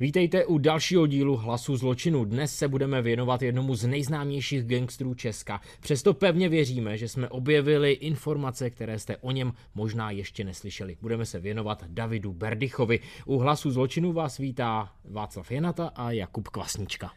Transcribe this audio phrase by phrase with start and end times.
[0.00, 2.24] Vítejte u dalšího dílu Hlasu zločinu.
[2.24, 5.60] Dnes se budeme věnovat jednomu z nejznámějších gangstrů Česka.
[5.80, 10.96] Přesto pevně věříme, že jsme objevili informace, které jste o něm možná ještě neslyšeli.
[11.02, 13.00] Budeme se věnovat Davidu Berdychovi.
[13.26, 17.10] U Hlasu zločinu vás vítá Václav Jenata a Jakub Kvasnička.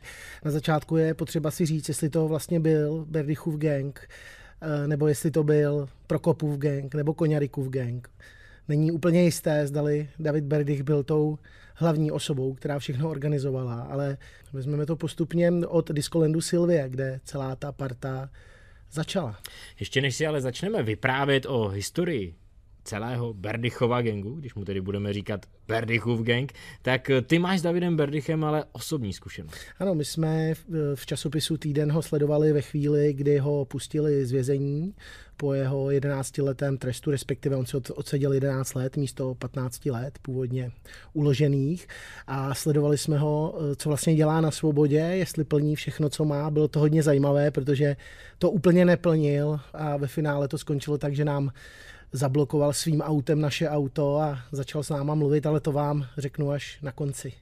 [0.45, 4.09] Na začátku je potřeba si říct, jestli to vlastně byl Berdychův gang,
[4.61, 8.09] eh, nebo jestli to byl Prokopův gang, nebo Koňarikův gang.
[8.67, 11.37] Není úplně jisté, zdali David Berdych byl tou
[11.75, 14.17] hlavní osobou, která všechno organizovala, ale
[14.53, 18.29] vezmeme to postupně od Discolandu Silvie, kde celá ta parta
[18.91, 19.39] začala.
[19.79, 22.35] Ještě než si ale začneme vyprávět o historii
[22.83, 27.97] celého Berdychova gangu, když mu tedy budeme říkat Berdychův gang, tak ty máš s Davidem
[27.97, 29.55] Berdychem ale osobní zkušenost.
[29.79, 30.53] Ano, my jsme
[30.95, 34.95] v časopisu Týden ho sledovali ve chvíli, kdy ho pustili z vězení
[35.37, 40.71] po jeho 11 letém trestu, respektive on si odseděl 11 let místo 15 let původně
[41.13, 41.87] uložených
[42.27, 46.49] a sledovali jsme ho, co vlastně dělá na svobodě, jestli plní všechno, co má.
[46.51, 47.95] Bylo to hodně zajímavé, protože
[48.37, 51.51] to úplně neplnil a ve finále to skončilo tak, že nám
[52.11, 56.77] zablokoval svým autem naše auto a začal s náma mluvit, ale to vám řeknu až
[56.81, 57.33] na konci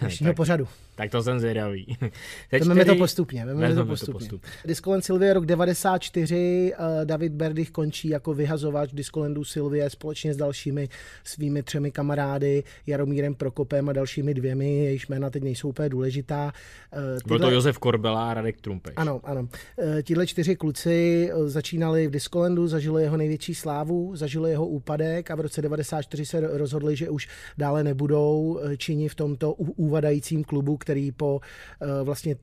[0.00, 0.68] dnešního pořadu.
[1.02, 1.86] Tak to jsem zvědavý.
[2.50, 2.84] Teď tedy...
[2.84, 3.46] to postupně.
[3.46, 4.12] Vezmeme to postupně.
[4.12, 4.50] To postupně.
[4.64, 10.88] Discoland Silvie rok 94, uh, David Berdych končí jako vyhazovač Discolandu Silvie společně s dalšími
[11.24, 16.52] svými třemi kamarády, Jaromírem Prokopem a dalšími dvěmi, jejichž jména teď nejsou úplně důležitá.
[16.90, 17.20] Tyhle...
[17.26, 18.94] Byl to Josef Korbela a Radek Trumpeš.
[18.96, 19.40] Ano, ano.
[19.40, 19.48] Uh,
[20.02, 25.40] tihle čtyři kluci začínali v Discolandu, zažili jeho největší slávu, zažili jeho úpadek a v
[25.40, 31.40] roce 94 se rozhodli, že už dále nebudou čini v tomto úvadajícím klubu, který po
[31.80, 32.36] eh, vlastně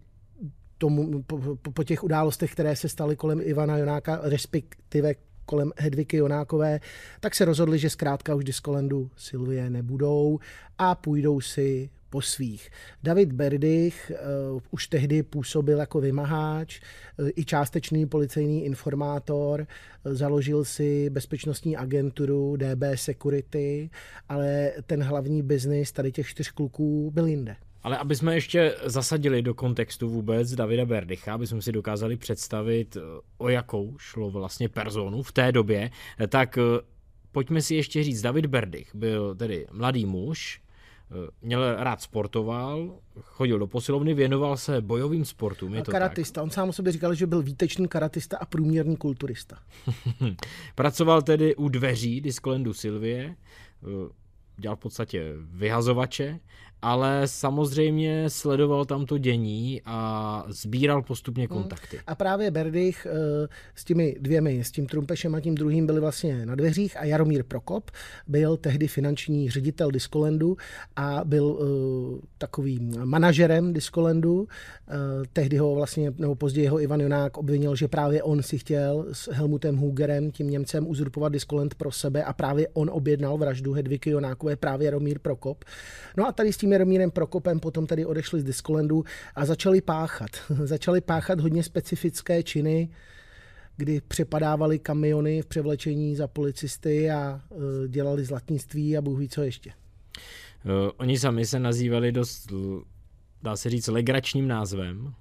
[0.77, 1.39] tomu, po,
[1.73, 5.13] po těch událostech, které se staly kolem Ivana Jonáka, respektive
[5.45, 6.79] kolem Hedviky Jonákové,
[7.19, 10.39] tak se rozhodli, že zkrátka už Diskolendu Silvie nebudou
[10.77, 12.69] a půjdou si po svých.
[13.03, 14.11] David Berdych
[14.53, 16.81] uh, už tehdy působil jako vymaháč,
[17.17, 23.89] uh, i částečný policejní informátor, uh, založil si bezpečnostní agenturu DB Security,
[24.29, 27.55] ale ten hlavní biznis tady těch čtyř kluků byl jinde.
[27.89, 32.97] Ale aby jsme ještě zasadili do kontextu vůbec Davida Berdycha, aby jsme si dokázali představit,
[32.97, 33.01] eh,
[33.37, 36.61] o jakou šlo vlastně personu v té době, eh, tak eh,
[37.31, 40.61] pojďme si ještě říct, David Berdych byl tedy mladý muž,
[41.41, 45.73] měl rád sportoval, chodil do posilovny, věnoval se bojovým sportům.
[45.73, 46.41] Je to karatista.
[46.41, 46.43] Tak?
[46.43, 49.59] On sám o sobě říkal, že byl výtečný karatista a průměrný kulturista.
[50.75, 53.35] Pracoval tedy u dveří Diskolendu Silvie,
[54.57, 56.39] dělal v podstatě vyhazovače
[56.81, 61.57] ale samozřejmě sledoval tam to dění a sbíral postupně hmm.
[61.57, 61.97] kontakty.
[61.97, 62.03] Hmm.
[62.07, 66.45] A právě Berdych eh, s těmi dvěmi, s tím Trumpešem a tím druhým byli vlastně
[66.45, 67.91] na dveřích a Jaromír Prokop
[68.27, 70.57] byl tehdy finanční ředitel Diskolendu
[70.95, 74.39] a byl uh, takovým manažerem Diskolendu.
[74.39, 74.47] Uh,
[75.33, 79.31] tehdy ho vlastně, nebo později ho Ivan Jonák obvinil, že právě on si chtěl s
[79.31, 84.55] Helmutem Hugerem, tím Němcem, uzurpovat Diskolend pro sebe a právě on objednal vraždu Hedviky Jonákové,
[84.55, 85.63] právě Jaromír Prokop.
[86.17, 89.03] No a tady s tím tím Jaromírem Prokopem potom tady odešli z Diskolandu
[89.35, 90.29] a začali páchat.
[90.63, 92.89] začali páchat hodně specifické činy,
[93.77, 99.41] kdy přepadávali kamiony v převlečení za policisty a uh, dělali zlatnictví a bůh ví co
[99.41, 99.69] ještě.
[100.65, 102.53] Uh, oni sami se nazývali dost,
[103.43, 105.13] dá se říct, legračním názvem.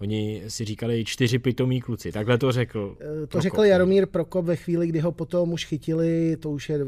[0.00, 2.96] Oni si říkali čtyři pitomí kluci, takhle to řekl.
[3.00, 3.42] Eh, to Prokop.
[3.42, 6.78] řekl Jaromír Prokop ve chvíli, kdy ho potom už chytili, to už je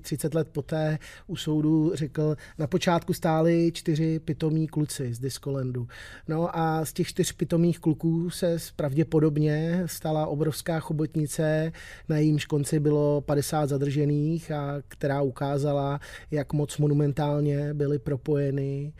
[0.00, 5.88] 30 let poté u soudu, řekl, na počátku stáli čtyři pitomí kluci z Diskolandu.
[6.28, 11.72] No a z těch čtyř pitomých kluků se pravděpodobně stala obrovská chobotnice,
[12.08, 16.00] na jejímž konci bylo 50 zadržených a která ukázala,
[16.30, 18.92] jak moc monumentálně byly propojeny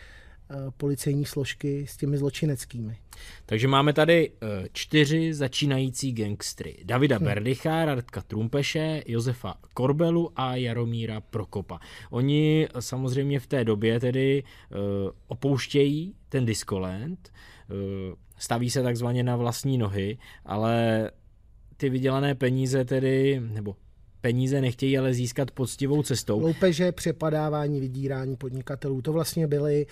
[0.77, 2.99] policejní složky s těmi zločineckými.
[3.47, 6.77] Takže máme tady eh, čtyři začínající gangstry.
[6.85, 7.25] Davida hm.
[7.25, 11.79] Berdycha, Radka Trumpeše, Josefa Korbelu a Jaromíra Prokopa.
[12.11, 14.43] Oni samozřejmě v té době tedy
[15.27, 17.33] opouštějí ten Discoland,
[17.71, 17.77] uh,
[18.39, 21.11] staví se takzvaně na vlastní nohy, ale
[21.77, 23.77] ty vydělané peníze tedy, nebo
[24.21, 26.41] peníze nechtějí ale získat poctivou cestou.
[26.41, 29.87] Loupeže, přepadávání, vydírání podnikatelů, to vlastně byly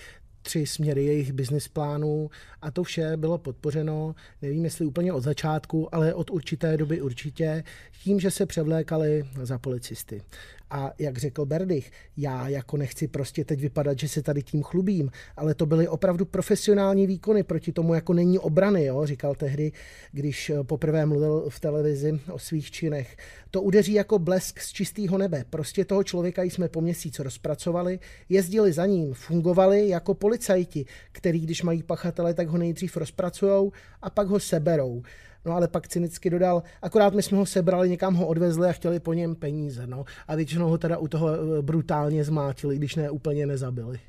[0.45, 2.29] tři směry jejich business plánů
[2.61, 7.63] a to vše bylo podpořeno, nevím jestli úplně od začátku, ale od určité doby určitě,
[8.03, 10.21] tím, že se převlékali za policisty.
[10.69, 15.11] A jak řekl Berdych, já jako nechci prostě teď vypadat, že se tady tím chlubím,
[15.37, 19.71] ale to byly opravdu profesionální výkony, proti tomu jako není obrany, jo, říkal tehdy,
[20.11, 23.17] když poprvé mluvil v televizi o svých činech.
[23.51, 25.45] To udeří jako blesk z čistého nebe.
[25.49, 31.63] Prostě toho člověka jsme po měsíc rozpracovali, jezdili za ním, fungovali jako policajti, který když
[31.63, 33.71] mají pachatele, tak ho nejdřív rozpracujou
[34.01, 35.03] a pak ho seberou.
[35.45, 38.99] No ale pak cynicky dodal, akorát my jsme ho sebrali, někam ho odvezli a chtěli
[38.99, 39.87] po něm peníze.
[39.87, 40.05] No.
[40.27, 43.99] A většinou ho teda u toho eh, brutálně zmátili, když ne úplně nezabili.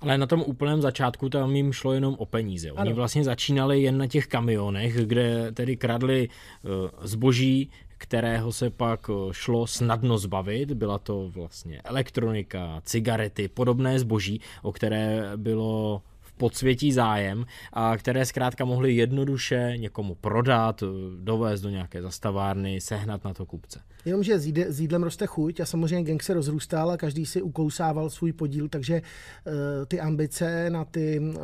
[0.00, 2.72] Ale na tom úplném začátku tam jim šlo jenom o peníze.
[2.72, 2.96] Oni ano.
[2.96, 6.68] vlastně začínali jen na těch kamionech, kde tedy kradli eh,
[7.02, 10.72] zboží, kterého se pak eh, šlo snadno zbavit.
[10.72, 16.02] Byla to vlastně elektronika, cigarety, podobné zboží, o které bylo
[16.38, 20.82] podsvětí zájem a které zkrátka mohly jednoduše někomu prodat,
[21.20, 23.80] dovést do nějaké zastavárny, sehnat na to kupce.
[24.04, 24.38] Jenomže
[24.68, 28.68] s jídlem roste chuť a samozřejmě gang se rozrůstal a každý si ukousával svůj podíl,
[28.68, 29.52] takže uh,
[29.88, 31.34] ty ambice na ty uh,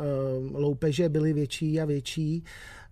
[0.53, 2.43] loupeže byly větší a větší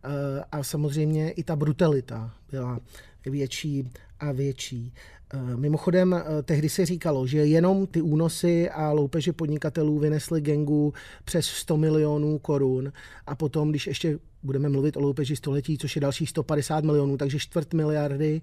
[0.05, 0.11] uh,
[0.51, 2.79] a samozřejmě i ta brutalita byla
[3.25, 3.89] větší
[4.19, 4.93] a větší.
[5.35, 10.93] Eh, mimochodem, eh, tehdy se říkalo, že jenom ty únosy a loupeže podnikatelů vynesly gengu
[11.25, 12.91] přes 100 milionů korun
[13.27, 17.39] a potom, když ještě budeme mluvit o loupeži století, což je dalších 150 milionů, takže
[17.39, 18.41] čtvrt miliardy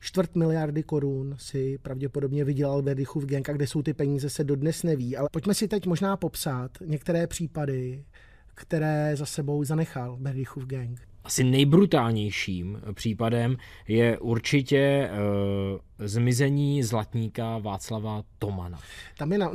[0.00, 4.82] čtvrt miliardy korun si pravděpodobně vydělal Verdichův gang a kde jsou ty peníze se dodnes
[4.82, 5.16] neví.
[5.16, 8.04] Ale pojďme si teď možná popsat některé případy,
[8.54, 13.56] které za sebou zanechal Berdichův gang asi nejbrutálnějším případem
[13.88, 18.78] je určitě uh, zmizení zlatníka Václava Tomana.
[19.18, 19.50] Tam je na,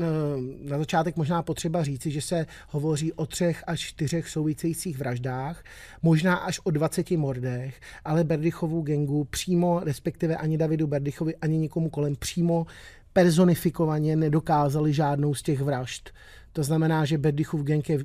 [0.62, 5.64] na začátek možná potřeba říci, že se hovoří o třech až čtyřech souvisejících vraždách,
[6.02, 11.90] možná až o 20 mordech, ale Berdychovu gengu přímo, respektive ani Davidu Berdychovi, ani nikomu
[11.90, 12.66] kolem přímo
[13.14, 16.10] personifikovaně nedokázali žádnou z těch vražd.
[16.54, 18.00] To znamená, že Berdychův gang je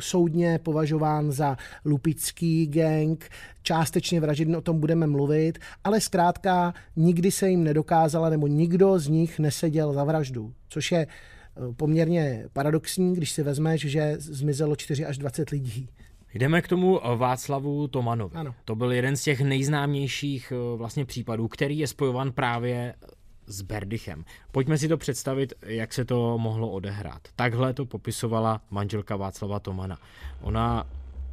[0.00, 3.28] soudně považován za lupický gang,
[3.62, 9.08] částečně vražedný, o tom budeme mluvit, ale zkrátka nikdy se jim nedokázala, nebo nikdo z
[9.08, 15.06] nich neseděl za vraždu, což je eh, poměrně paradoxní, když si vezmeš, že zmizelo 4
[15.06, 15.88] až 20 lidí.
[16.34, 18.34] Jdeme k tomu Václavu Tomanovi.
[18.34, 18.54] Ano.
[18.64, 22.94] To byl jeden z těch nejznámějších eh, vlastně případů, který je spojovan právě
[23.50, 24.24] s Berdichem.
[24.52, 27.28] Pojďme si to představit, jak se to mohlo odehrát.
[27.36, 29.98] Takhle to popisovala manželka Václava Tomana.
[30.40, 30.86] Ona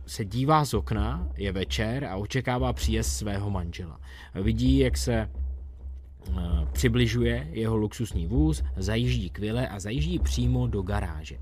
[0.05, 3.99] se dívá z okna, je večer a očekává příjezd svého manžela.
[4.35, 6.33] Vidí, jak se eh,
[6.71, 11.37] přibližuje jeho luxusní vůz, zajíždí k vile a zajíždí přímo do garáže.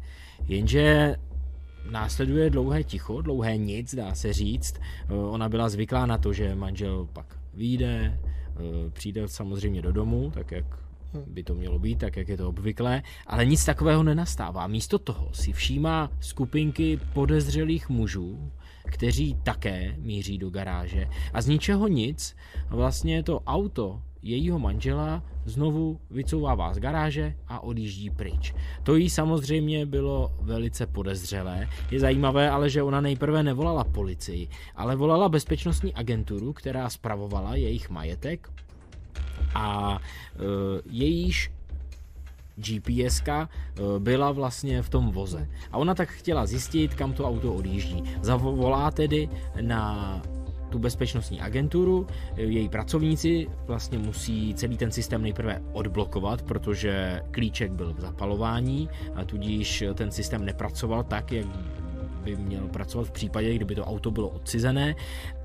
[0.48, 1.16] Jenže
[1.89, 4.80] následuje dlouhé ticho, dlouhé nic, dá se říct.
[5.10, 8.19] Eh, ona byla zvyklá na to, že manžel pak vyjde,
[8.94, 10.66] přijde samozřejmě do domu, tak jak
[11.28, 14.68] by to mělo být, tak jak je to obvyklé, ale nic takového nenastává.
[14.68, 18.52] Místo toho si všímá skupinky podezřelých mužů,
[18.86, 22.36] kteří také míří do garáže a z ničeho nic
[22.69, 28.54] vlastně to auto jejího manžela znovu vycouvává z garáže a odjíždí pryč.
[28.83, 31.69] To jí samozřejmě bylo velice podezřelé.
[31.92, 37.89] Je zajímavé ale, že ona nejprve nevolala policii, ale volala bezpečnostní agenturu, která spravovala jejich
[37.89, 38.50] majetek
[39.56, 40.39] a e,
[40.89, 41.51] jejíž
[42.56, 43.48] GPS e,
[44.00, 45.50] byla vlastně v tom voze.
[45.71, 48.04] A ona tak chtěla zjistit, kam to auto odjíždí.
[48.21, 49.30] Zavolá tedy
[49.62, 50.21] na
[50.69, 57.94] tu bezpečnostní agenturu, její pracovníci vlastně musí celý ten systém nejprve odblokovat, protože klíček byl
[57.94, 61.45] v zapalování a tudíž ten systém nepracoval tak, jak
[62.25, 64.95] by měl pracovat v případě, kdyby to auto bylo odcizené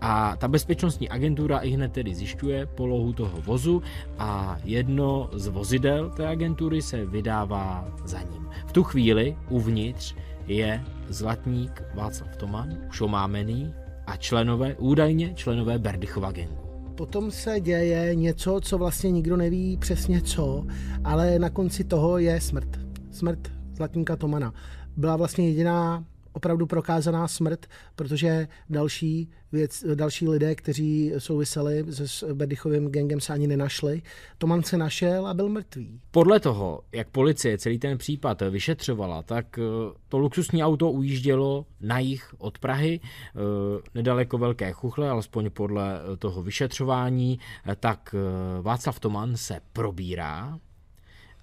[0.00, 3.83] a ta bezpečnostní agentura i hned tedy zjišťuje polohu toho vozu
[4.18, 8.49] a jedno z vozidel té agentury se vydává za ním.
[8.66, 10.14] V tu chvíli uvnitř
[10.47, 13.75] je zlatník Václav Toman, už omámený,
[14.11, 16.55] a členové, údajně členové Berdychova gengu.
[16.95, 20.67] Potom se děje něco, co vlastně nikdo neví přesně co,
[21.05, 22.69] ale na konci toho je smrt.
[23.11, 24.55] Smrt Zlatníka Tomana.
[24.97, 32.88] Byla vlastně jediná opravdu prokázaná smrt, protože další, věc, další lidé, kteří souviseli se Berdychovým
[32.88, 34.02] gengem, se ani nenašli.
[34.38, 36.00] Toman se našel a byl mrtvý.
[36.10, 39.62] Podle toho, jak policie celý ten případ vyšetřovala, tak eh,
[40.08, 43.38] to luxusní auto ujíždělo na jich od Prahy, eh,
[43.94, 48.14] nedaleko Velké Chuchle, alespoň podle toho vyšetřování, eh, tak
[48.62, 50.58] Václav Toman se probírá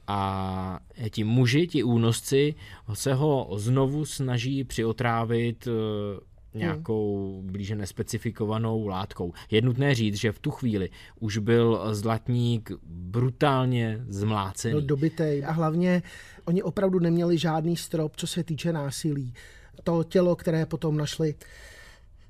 [0.08, 2.56] a ti muži, ti únosci
[2.94, 6.20] se ho znovu snaží přiotrávit eh,
[6.58, 9.34] nějakou blíže nespecifikovanou látkou.
[9.52, 14.74] Je nutné říct, že v tu chvíli už byl zlatník brutálně zmlácený.
[14.74, 15.46] No, dobitej.
[15.46, 16.04] A hlavně
[16.46, 19.34] oni opravdu neměli žádný strop, co se týče násilí.
[19.84, 21.36] To tělo, které potom našli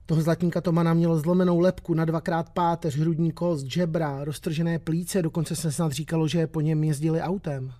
[0.08, 5.56] toho zlatníka Tomana mělo zlomenou lepku na dvakrát páteř, hrudní kost, žebra, roztržené plíce, dokonce
[5.56, 7.74] se snad říkalo, že po něm jezdili autem.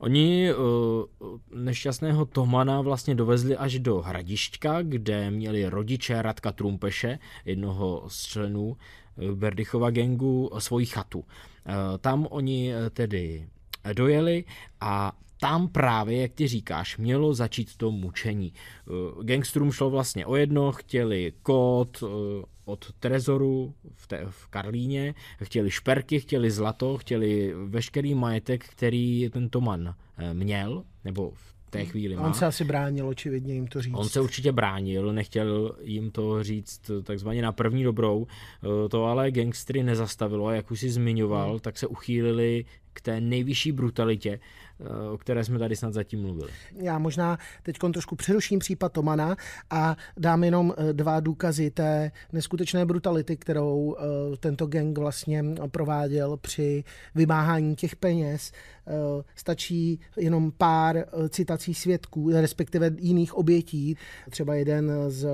[0.00, 0.64] Oni uh,
[1.54, 8.76] nešťastného Tomana vlastně dovezli až do Hradišťka, kde měli rodiče Radka Trumpeše, jednoho z členů
[8.76, 11.24] eh, Berdychova gengu, svoji chatu.
[12.00, 13.46] Tam oni tedy
[13.92, 14.44] dojeli
[14.80, 15.12] a
[15.42, 18.52] tam právě, jak ty říkáš, mělo začít to mučení.
[19.22, 22.04] Gangstrům šlo vlastně o jedno, chtěli kód
[22.64, 29.48] od Trezoru v, te, v Karlíně, chtěli šperky, chtěli zlato, chtěli veškerý majetek, který ten
[29.48, 31.88] Toman eh, měl, nebo v té hmm.
[31.88, 32.22] chvíli má.
[32.22, 33.94] On se asi bránil, očividně jim to říct.
[33.96, 38.26] On se určitě bránil, nechtěl jim to říct takzvaně na první dobrou.
[38.26, 41.60] Eh, to ale gangstry nezastavilo a jak už si zmiňoval, hmm.
[41.60, 44.40] tak se uchýlili k té nejvyšší brutalitě, eh,
[45.12, 46.50] o které jsme tady snad zatím mluvili.
[46.76, 49.36] Já možná teď trošku přeruším případ Tomana
[49.70, 53.96] a dám jenom eh, dva důkazy té neskutečné brutality, kterou
[54.40, 56.84] tento gang vlastně prováděl při
[57.14, 58.52] vymáhání těch peněz.
[59.34, 63.96] Stačí jenom pár citací svědků, respektive jiných obětí.
[64.30, 65.28] Třeba jeden z,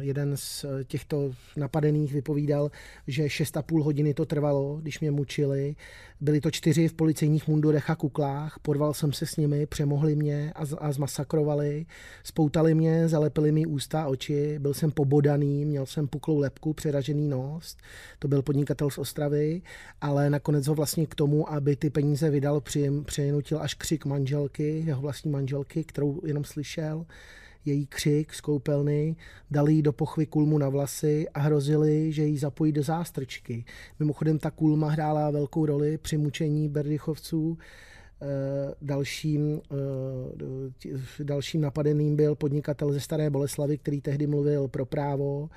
[0.00, 2.70] jeden z těchto napadených vypovídal,
[3.06, 5.76] že 6,5 hodiny to trvalo, když mě mučili.
[6.20, 10.52] Byli to čtyři v policejních mundurech a kuklách, porval jsem se s nimi, přemohli mě
[10.54, 11.86] a, a zmasakrovali,
[12.24, 17.28] spoutali mě, zalepili mi ústa a oči, byl jsem pobodaný, měl jsem puklou lepku, přeražený
[17.28, 17.76] nos,
[18.18, 19.62] to byl podnikatel z Ostravy,
[20.00, 22.62] ale nakonec ho vlastně k tomu, aby ty peníze vydal,
[23.04, 27.06] přinutil až křik manželky, jeho vlastní manželky, kterou jenom slyšel,
[27.64, 29.16] její křik z koupelny,
[29.50, 33.64] dali jí do pochvy kulmu na vlasy a hrozili, že ji zapojí do zástrčky.
[33.98, 37.58] Mimochodem ta kulma hrála velkou roli při mučení Berdychovců.
[38.22, 45.50] Eh, dalším, eh, dalším napadeným byl podnikatel ze Staré Boleslavy, který tehdy mluvil pro právo.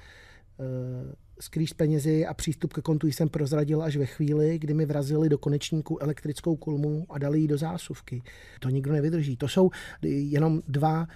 [0.60, 4.86] Eh, skrýž s penězi a přístup ke kontu jsem prozradil až ve chvíli, kdy mi
[4.86, 8.22] vrazili do konečníku elektrickou kulmu a dali ji do zásuvky.
[8.60, 9.38] To nikdo nevydrží.
[9.38, 9.70] To jsou
[10.02, 11.08] jenom dva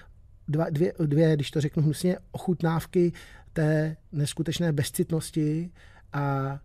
[0.48, 3.12] dva, dvě, dvě, když to řeknu hnusně, ochutnávky
[3.54, 5.70] té neskutečné bezcitnosti
[6.14, 6.60] a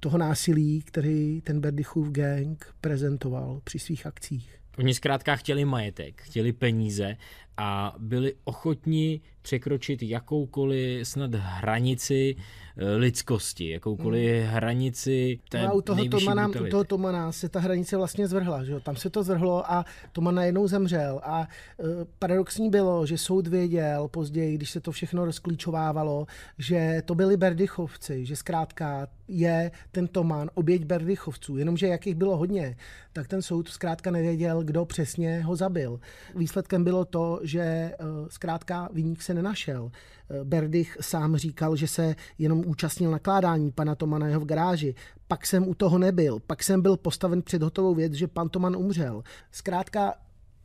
[0.00, 4.58] toho násilí, který ten Berdychův gang prezentoval při svých akcích.
[4.78, 7.16] Oni zkrátka chtěli majetek, chtěli peníze
[7.56, 12.36] a byli ochotni překročit jakoukoliv snad hranici
[12.76, 14.50] eh, lidskosti, jakoukoliv hmm.
[14.50, 18.64] hranici té no a u toho Tomana, u toho Tomana se ta hranice vlastně zvrhla,
[18.64, 18.80] že jo?
[18.80, 21.86] tam se to zvrhlo a Toman najednou zemřel a uh,
[22.18, 26.26] paradoxní bylo, že soud věděl později, když se to všechno rozklíčovávalo,
[26.58, 32.76] že to byli Berdychovci, že zkrátka je ten Toman oběť Berdychovců, jenomže jakých bylo hodně,
[33.12, 36.00] tak ten soud zkrátka nevěděl, kdo přesně ho zabil.
[36.34, 39.90] Výsledkem bylo to, že uh, zkrátka výnik se nenašel.
[40.30, 44.94] Eh, Berdych sám říkal, že se jenom účastnil nakládání pana Tomana jeho v garáži.
[45.28, 46.40] Pak jsem u toho nebyl.
[46.46, 49.22] Pak jsem byl postaven před hotovou věc, že pan Toman umřel.
[49.52, 50.14] Zkrátka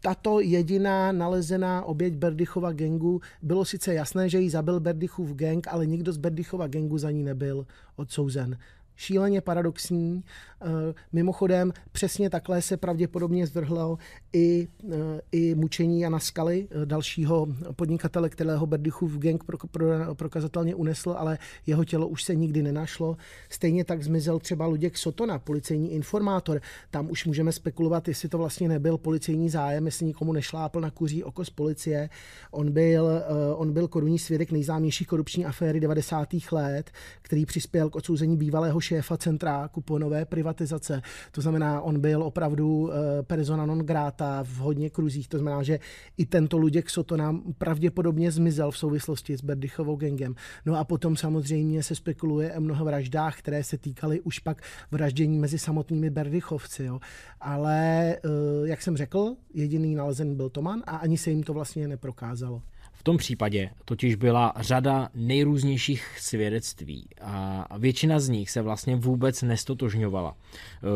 [0.02, 5.86] tato jediná nalezená oběť Berdychova gengu bylo sice jasné, že ji zabil Berdychův gang, ale
[5.86, 8.58] nikdo z Berdychova gengu za ní nebyl odsouzen
[8.96, 10.24] šíleně paradoxní.
[10.62, 13.98] Eh, mimochodem, přesně takhle se pravděpodobně zvrhlo
[14.34, 20.76] i, eh, i mučení Jana Skaly, eh, dalšího podnikatele, kterého Berdychův gang pro, pro, prokazatelně
[20.76, 23.18] unesl, ale jeho tělo už se nikdy nenašlo.
[23.50, 26.62] Stejně tak zmizel třeba Luděk Sotona, policejní informátor.
[26.92, 31.24] Tam už můžeme spekulovat, jestli to vlastně nebyl policejní zájem, jestli nikomu nešlápl na kuří
[31.24, 32.10] oko z policie.
[32.52, 33.08] On byl,
[33.56, 36.30] on byl korunní svědek nejznámější korupční aféry 90.
[36.52, 41.02] let, který přispěl k odsouzení bývalého šéfa centra kuponové privatizace.
[41.32, 45.28] To znamená, on byl opravdu eh, persona non grata v hodně kruzích.
[45.28, 45.80] To znamená, že
[46.18, 50.36] i tento Luděk Sotona pravděpodobně zmizel v souvislosti s Berdychovou gengem.
[50.66, 54.62] No a potom samozřejmě se spekuluje o mnoha vraždách, které se týkaly už pak
[54.92, 56.84] vraždění mezi samotnými Berdychovci.
[56.84, 57.00] Jo.
[57.42, 58.20] Ale, eh,
[58.64, 62.62] jak jsem řekl, jediný nalezen byl Toman a ani se jim to vlastně neprokázalo.
[63.02, 69.42] V tom případě totiž byla řada nejrůznějších svědectví a většina z nich se vlastně vůbec
[69.42, 70.36] nestotožňovala.
[70.36, 70.88] E,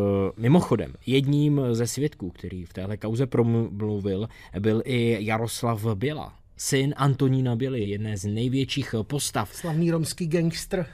[0.41, 4.27] mimochodem, jedním ze svědků, který v téhle kauze promluvil,
[4.59, 9.53] byl i Jaroslav Běla, syn Antonína Běly, jedné z největších postav.
[9.53, 10.85] Slavný romský gangster.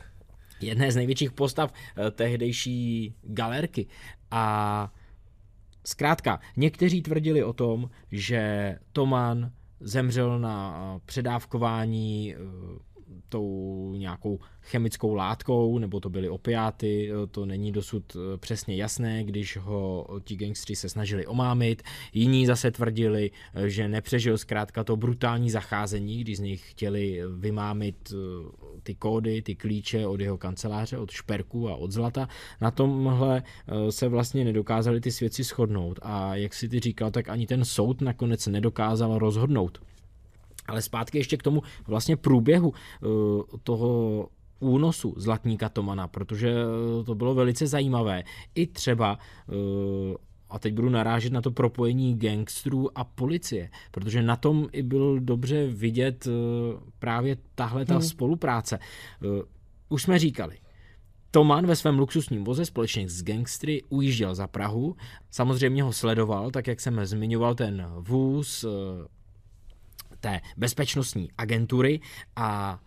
[0.62, 3.88] Jedné z největších postav e, tehdejší galerky.
[4.32, 4.94] A
[5.86, 9.52] zkrátka, někteří tvrdili o tom, že Toman
[9.82, 12.36] zemřel na předávkování
[13.30, 19.58] tou nějakou chemickou látkou, nebo to byly opiáty, to není dosud eh, přesně jasné, když
[19.58, 21.84] ho ti gangstři se snažili omámit.
[22.14, 28.14] Jiní zase tvrdili, eh, že nepřežil zkrátka to brutální zacházení, když z nich chtěli vymámit
[28.84, 32.28] ty kódy, ty klíče od jeho kanceláře, od šperku a od zlata.
[32.62, 33.44] Na tomhle
[33.90, 38.02] se vlastně nedokázali ty svědci shodnout a jak si ty říkal, tak ani ten soud
[38.02, 39.82] nakonec nedokázal rozhodnout.
[40.68, 43.08] Ale zpátky ještě k tomu vlastně průběhu eh,
[43.64, 44.28] toho
[44.60, 48.24] únosu Zlatníka Tomana, protože eh, to bylo velice zajímavé.
[48.56, 49.18] I třeba
[49.50, 50.16] eh,
[50.50, 55.20] a teď budu narážet na to propojení gangstrů a policie, protože na tom i byl
[55.20, 56.28] dobře vidět
[57.00, 58.04] právě tahle ta hmm.
[58.04, 58.80] spolupráce.
[59.90, 60.58] Už jsme říkali,
[61.32, 64.96] Toman ve svém luxusním voze společně s gangstry ujížděl za Prahu,
[65.30, 68.66] samozřejmě ho sledoval, tak jak jsem zmiňoval ten vůz,
[70.22, 72.00] té bezpečnostní agentury
[72.36, 72.80] a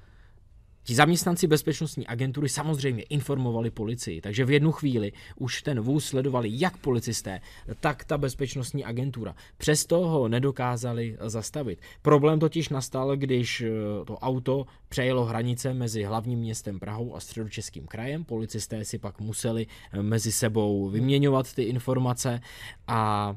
[0.86, 6.48] Ti zaměstnanci bezpečnostní agentury samozřejmě informovali policii, takže v jednu chvíli už ten vůz sledovali
[6.52, 7.40] jak policisté,
[7.80, 9.34] tak ta bezpečnostní agentura.
[9.58, 11.80] Přesto ho nedokázali zastavit.
[12.02, 13.70] Problém totiž nastal, když eh,
[14.04, 18.24] to auto přejelo hranice mezi hlavním městem Prahou a středočeským krajem.
[18.24, 22.40] Policisté si pak museli eh, mezi sebou vyměňovat ty informace
[22.86, 23.36] a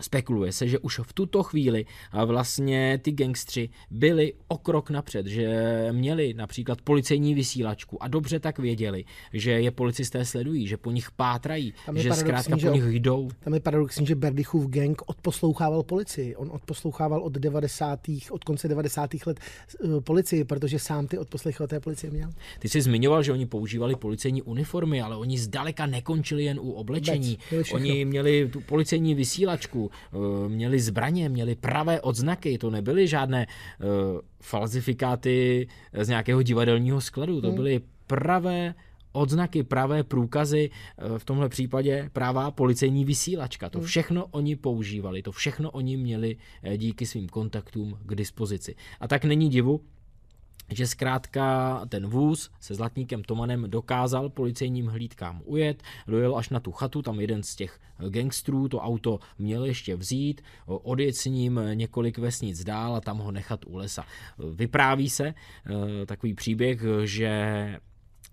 [0.00, 1.86] Spekuluje se, že už v tuto chvíli
[2.26, 8.58] vlastně ty gangstři byli o krok napřed, že měli například policejní vysílačku a dobře tak
[8.58, 13.28] věděli, že je policisté sledují, že po nich pátrají, že zkrátka po nich jdou.
[13.40, 16.36] Tam je paradoxní, že Berdychův gang odposlouchával policii.
[16.36, 18.00] On odposlouchával od 90.
[18.30, 19.10] od konce 90.
[19.26, 19.40] let
[19.80, 22.30] uh, policii, protože sám ty odposlechy od té policie měl.
[22.58, 27.38] Ty jsi zmiňoval, že oni používali policejní uniformy, ale oni zdaleka nekončili jen u oblečení.
[27.50, 33.46] Bec, oni měli tu policejní vysílačku, Eh, měli zbraně, měli pravé odznaky, to nebyly žádné
[33.46, 37.56] uh, falzifikáty z nějakého divadelního skladu, to hmm.
[37.56, 38.74] byly pravé
[39.12, 43.70] odznaky, pravé průkazy, eh, v tomhle případě prává policejní vysílačka.
[43.70, 43.86] To hmm.
[43.86, 46.36] všechno oni používali, to všechno oni měli
[46.76, 48.74] díky svým kontaktům k dispozici.
[49.00, 49.80] A tak není divu,
[50.70, 56.72] že zkrátka ten vůz se Zlatníkem Tomanem dokázal policejním hlídkám ujet, dojel až na tu
[56.72, 62.18] chatu, tam jeden z těch gangstrů to auto měl ještě vzít, odjet s ním několik
[62.18, 64.04] vesnic dál a tam ho nechat u lesa.
[64.54, 67.30] Vypráví se eh, takový příběh, že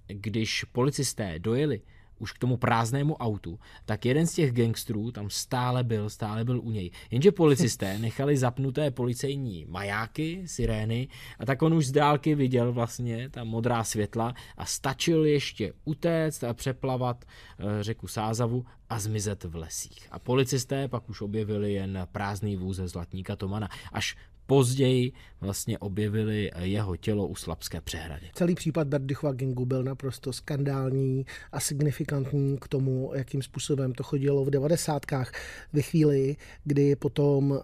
[0.07, 1.81] když policisté dojeli
[2.19, 6.61] už k tomu prázdnému autu, tak jeden z těch gangstrů tam stále byl, stále byl
[6.61, 6.91] u něj.
[7.11, 11.07] Jenže policisté nechali zapnuté policejní majáky, sirény
[11.39, 16.43] a tak on už z dálky viděl vlastně ta modrá světla a stačil ještě utéct
[16.43, 20.07] a přeplavat eh, řeku Sázavu a zmizet v lesích.
[20.11, 23.69] A policisté pak už objevili jen prázdný vůz ze Zlatníka Tomana.
[23.91, 24.15] Až
[24.47, 28.29] později vlastně objevili jeho tělo u Slabské přehrady.
[28.33, 34.45] Celý případ Berdychova gengu byl naprosto skandální a signifikantní k tomu, jakým způsobem to chodilo
[34.45, 35.31] v devadesátkách.
[35.73, 37.57] Ve chvíli, kdy potom uh,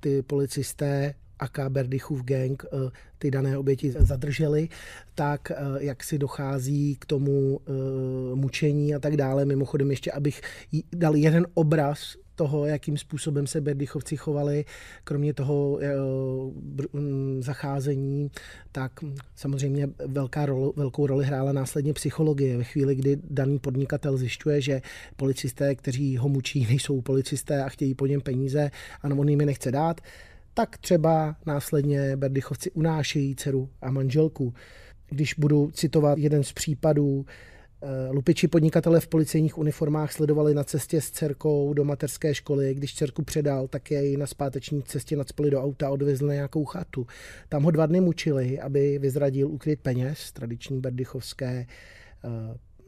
[0.00, 4.68] ty policisté Aka Berdychův gang uh, ty dané oběti zadrželi,
[5.14, 7.60] tak uh, jak si dochází k tomu
[8.34, 9.44] mučení a tak dále.
[9.44, 10.40] Mimochodem ještě, abych
[10.92, 14.64] dal jeden obraz toho, jakým způsobem se Berdychovci chovali,
[15.04, 15.94] kromě toho e,
[17.38, 18.30] zacházení,
[18.72, 18.92] tak
[19.36, 22.56] samozřejmě velká roli, velkou roli hrála následně psychologie.
[22.56, 24.82] Ve chvíli, kdy daný podnikatel zjišťuje, že
[25.16, 28.70] policisté, kteří ho mučí, nejsou policisté a chtějí po něm peníze
[29.02, 30.00] a on jim je nechce dát,
[30.54, 34.54] tak třeba následně Berdychovci unášejí dceru a manželku.
[35.10, 37.53] Když budu citovat jeden z případů, Eh,
[38.10, 42.74] lupiči podnikatele v policejních uniformách sledovali na cestě s dcerkou do mateřské školy.
[42.74, 46.64] Když dcerku předal, tak jej na zpáteční cestě nadspali do auta a odvezli na nějakou
[46.64, 47.06] chatu.
[47.48, 51.66] Tam ho dva dny mučili, aby vyzradil ukryt peněz, tradiční berdychovské
[52.24, 52.28] eh,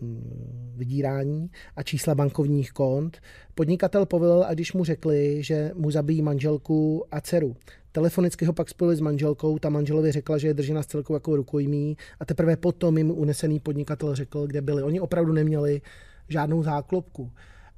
[0.00, 3.18] mm, vydírání a čísla bankovních kont.
[3.54, 7.56] Podnikatel povolil, a když mu řekli, že mu zabijí manželku a dceru.
[7.96, 11.36] Telefonicky ho pak spojili s manželkou, ta manželovi řekla, že je držena s celkou jako
[11.36, 14.82] rukojmí a teprve potom jim unesený podnikatel řekl, kde byli.
[14.82, 15.82] Oni opravdu neměli
[16.28, 17.32] žádnou záklopku.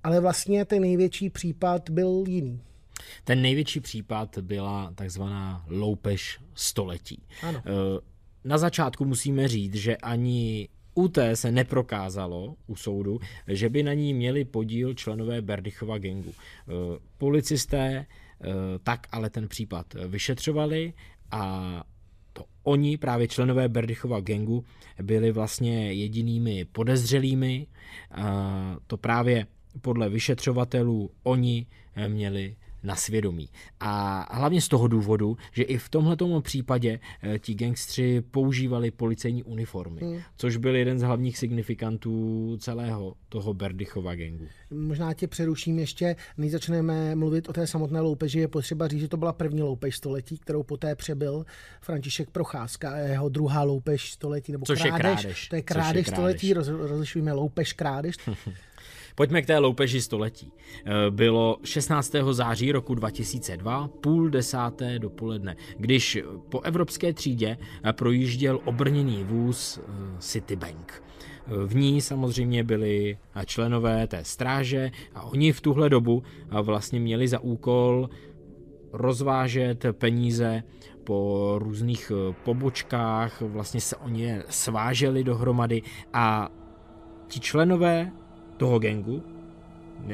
[0.04, 2.60] Ale vlastně ten největší případ byl jiný.
[3.24, 7.22] Ten největší případ byla takzvaná loupež století.
[7.42, 7.62] Ano.
[7.66, 8.00] Eh,
[8.44, 13.94] na začátku musíme říct, že ani u té se neprokázalo u soudu, že by na
[13.94, 16.32] ní měli podíl členové Berdychova gengu.
[16.32, 16.72] Eh,
[17.18, 18.06] policisté
[18.82, 20.92] tak ale ten případ vyšetřovali
[21.30, 21.84] a
[22.32, 24.64] to oni, právě členové Berdychova gengu,
[25.02, 27.66] byli vlastně jedinými podezřelými.
[28.86, 29.46] To právě
[29.80, 31.66] podle vyšetřovatelů oni
[32.08, 33.48] měli na svědomí.
[33.80, 39.42] A hlavně z toho důvodu, že i v tomto případě eh, ti gangstři používali policejní
[39.42, 40.20] uniformy, hmm.
[40.36, 44.46] což byl jeden z hlavních signifikantů celého toho Berdychova gengu.
[44.70, 49.08] Možná tě přeruším ještě, než začneme mluvit o té samotné loupeži, je potřeba říct, že
[49.08, 51.44] to byla první loupež století, kterou poté přebyl
[51.80, 55.48] František Procházka, jeho druhá loupež století, nebo což krádež, je krádež.
[55.48, 56.06] To je krádež, krádež.
[56.06, 58.16] století, roz, rozlišujeme loupež, krádež.
[59.18, 60.52] Pojďme k té loupeži století.
[60.84, 62.14] Eh, bylo 16.
[62.32, 69.82] září roku 2002, půl desáté dopoledne, když po evropské třídě eh, projížděl obrněný vůz eh,
[70.18, 71.02] Citibank.
[71.66, 76.22] V ní samozřejmě byli členové té stráže a oni v tuhle dobu
[76.62, 78.08] vlastně měli za úkol
[78.92, 80.62] rozvážet peníze
[81.04, 82.12] po různých
[82.44, 86.48] pobočkách, vlastně se oni sváželi dohromady a
[87.28, 88.12] ti členové
[88.58, 89.22] toho gengu,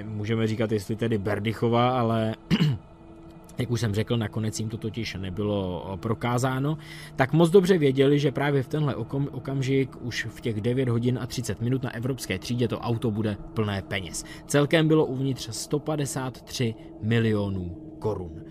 [0.04, 2.34] můžeme říkat, jestli tedy Berdychova, ale
[3.58, 6.78] jak už jsem řekl, nakonec jim to totiž nebylo prokázáno,
[7.16, 8.96] tak moc dobře věděli, že právě v tenhle
[9.32, 13.36] okamžik už v těch 9 hodin a 30 minut na evropské třídě to auto bude
[13.54, 14.24] plné peněz.
[14.46, 18.42] Celkem bylo uvnitř 153 milionů korun.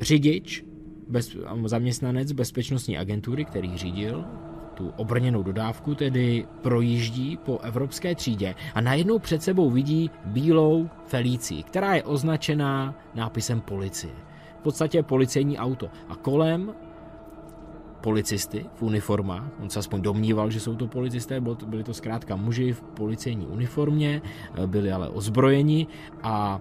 [0.00, 0.64] Řidič,
[1.08, 4.24] bez, zaměstnanec bezpečnostní agentury, který řídil
[4.76, 11.62] tu obrněnou dodávku tedy projíždí po evropské třídě a najednou před sebou vidí bílou Felici,
[11.62, 14.12] která je označená nápisem policie.
[14.60, 15.88] V podstatě policejní auto.
[16.08, 16.74] A kolem
[18.00, 22.72] policisty v uniformách, on se aspoň domníval, že jsou to policisté, byli to zkrátka muži
[22.72, 24.22] v policejní uniformě,
[24.66, 25.86] byli ale ozbrojeni
[26.22, 26.60] a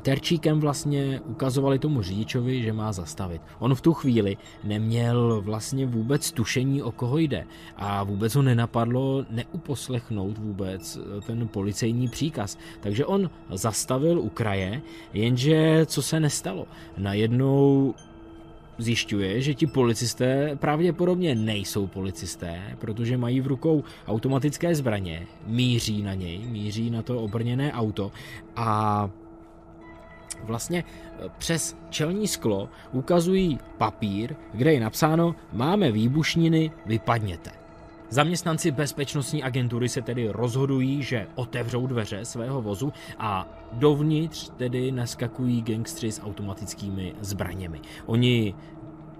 [0.00, 3.42] terčíkem vlastně ukazovali tomu řidičovi, že má zastavit.
[3.58, 7.44] On v tu chvíli neměl vlastně vůbec tušení, o koho jde
[7.76, 12.58] a vůbec ho nenapadlo neuposlechnout vůbec ten policejní příkaz.
[12.80, 16.66] Takže on zastavil u kraje, jenže co se nestalo?
[16.98, 17.94] Najednou
[18.78, 26.14] zjišťuje, že ti policisté pravděpodobně nejsou policisté, protože mají v rukou automatické zbraně, míří na
[26.14, 28.12] něj, míří na to obrněné auto
[28.56, 29.10] a
[30.42, 37.50] vlastně e, přes čelní sklo ukazují papír, kde je napsáno máme výbušniny, vypadněte.
[38.10, 45.62] Zaměstnanci bezpečnostní agentury se tedy rozhodují, že otevřou dveře svého vozu a dovnitř tedy naskakují
[45.62, 47.80] gangstři s automatickými zbraněmi.
[48.06, 48.54] Oni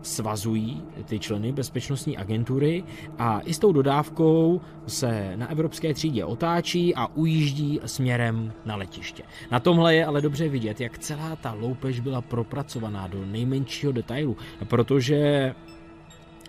[0.08, 2.84] svazují ty členy bezpečnostní agentury
[3.18, 9.22] a i s tou dodávkou se na evropské třídě otáčí a ujíždí směrem na letiště.
[9.50, 14.36] Na tomhle je ale dobře vidět, jak celá ta loupež byla propracovaná do nejmenšího detailu,
[14.68, 15.54] protože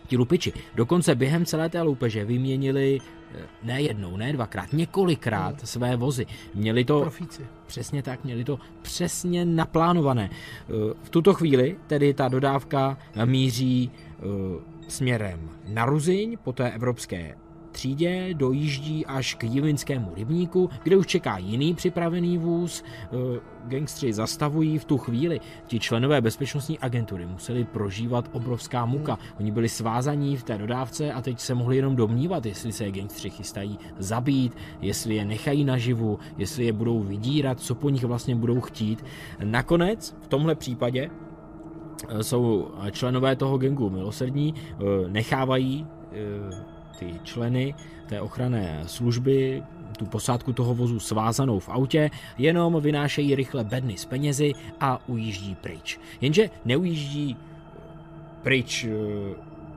[0.10, 3.00] ti lupiči dokonce během celé té loupeže vyměnili
[3.64, 5.66] ne jednou, ne dvakrát, několikrát hmm.
[5.68, 6.26] své vozy.
[6.56, 7.46] Měli to Profíci.
[7.68, 10.30] přesně tak, měli to přesně naplánované.
[10.32, 14.24] Eh, v tuto chvíli tedy ta dodávka míří eh,
[14.88, 17.36] směrem na Ruziň, po té evropské
[17.80, 22.84] třídě dojíždí až k Jilinskému rybníku, kde už čeká jiný připravený vůz.
[22.84, 25.40] Eh, gangstři zastavují v tu chvíli.
[25.68, 29.18] Ti členové bezpečnostní agentury museli prožívat obrovská muka.
[29.40, 33.30] Oni byli svázaní v té dodávce a teď se mohli jenom domnívat, jestli se gangstři
[33.30, 38.62] chystají zabít, jestli je nechají naživu, jestli je budou vydírat, co po nich vlastně budou
[38.62, 39.06] chtít.
[39.44, 41.10] Nakonec v tomhle případě
[42.10, 45.88] eh, jsou členové toho gengu milosrdní, eh, nechávají
[47.00, 47.76] ty členy
[48.08, 49.64] té ochranné služby,
[49.98, 55.56] tu posádku toho vozu svázanou v autě, jenom vynášejí rychle bedny s penězi a ujíždí
[55.56, 56.00] pryč.
[56.22, 57.38] Jenže neujíždí
[58.44, 58.88] pryč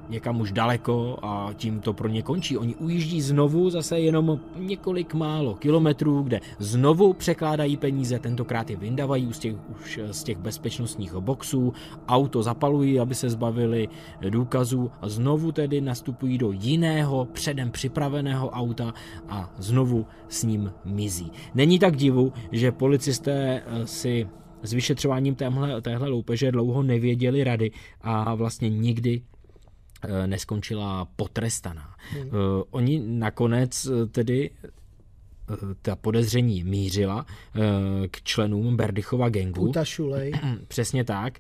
[0.09, 2.59] někam už daleko a tím to pro ně končí.
[2.59, 9.33] Oni ujíždí znovu zase jenom několik málo kilometrů, kde znovu překládají peníze, tentokrát je vyndavají
[9.33, 11.73] z těch, už z těch bezpečnostních boxů,
[12.09, 13.88] auto zapalují, aby se zbavili
[14.31, 18.95] důkazů a znovu tedy nastupují do jiného předem připraveného auta
[19.29, 21.33] a znovu s ním mizí.
[21.55, 24.29] Není tak divu, že policisté eh, si
[24.62, 29.23] s vyšetřováním téhle, téhle loupeže dlouho nevěděli rady a vlastně nikdy
[30.27, 31.95] neskončila potrestaná.
[32.11, 32.31] Hmm.
[32.71, 34.51] Oni nakonec eh, tedy
[35.83, 37.27] ta podezření mířila
[38.11, 39.67] k členům Berdychova gengu.
[39.67, 40.33] Kuta Šulej.
[40.69, 41.38] Přesně tak.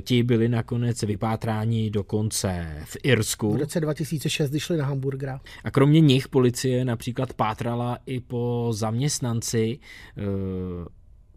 [0.00, 3.52] Ti byli nakonec vypátráni dokonce v Irsku.
[3.52, 5.40] V roce 2006 šli na Hamburgra.
[5.64, 9.78] A kromě nich policie například pátrala i po zaměstnanci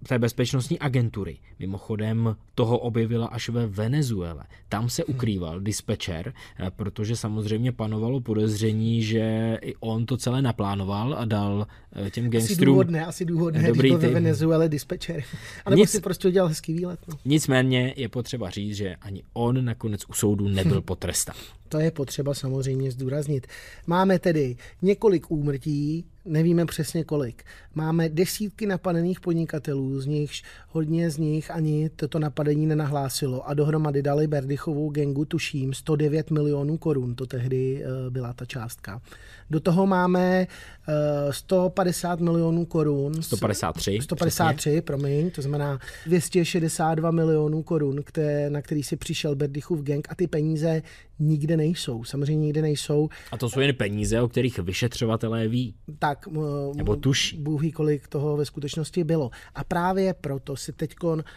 [0.08, 1.38] té bezpečnostní agentury.
[1.60, 4.44] Mimochodem toho objevila až ve Venezuele.
[4.70, 5.16] Tam se hmm.
[5.16, 11.68] ukrýval dispečer, eh, protože samozřejmě panovalo podezření, že i on to celé naplánoval a dal
[11.96, 12.58] eh, těm gangstrům...
[12.58, 15.24] Asi důvodné, asi důvodné, dobrý když byl ve Venezuele dispečer.
[15.66, 17.00] Ale Nic, si prostě udělal hezký výlet.
[17.08, 17.18] No.
[17.26, 21.36] Nicméně je potřeba říct, že ani on nakonec u soudu nebyl potrestán.
[21.70, 23.48] To je potřeba samozřejmě zdůraznit.
[23.88, 27.44] Máme tedy několik úmrtí, nevíme přesně kolik.
[27.76, 34.02] Máme desítky napadených podnikatelů, z nichž hodně z nich ani toto napadení nenahlásilo a dohromady
[34.02, 39.02] dali Berdychovou gengu, tuším, 109 milionů korun, to tehdy eh, byla ta částka.
[39.50, 40.48] Do toho máme
[41.32, 43.22] 150 eh, milionů korun.
[43.22, 44.00] 153.
[44.02, 44.82] 153, přesně.
[44.82, 50.28] promiň, to znamená 262 milionů korun, které, na který si přišel Berdychův gang a ty
[50.28, 50.82] peníze
[51.20, 52.04] nikde nejsou.
[52.04, 53.10] Samozřejmě nikde nejsou.
[53.32, 55.76] A to jsou jen peníze, o kterých vyšetřovatelé ví.
[56.00, 56.28] Tak,
[56.76, 57.38] nebo tuší.
[57.38, 59.32] Bůh ví, kolik toho ve skutečnosti bylo.
[59.56, 60.96] A právě proto si teď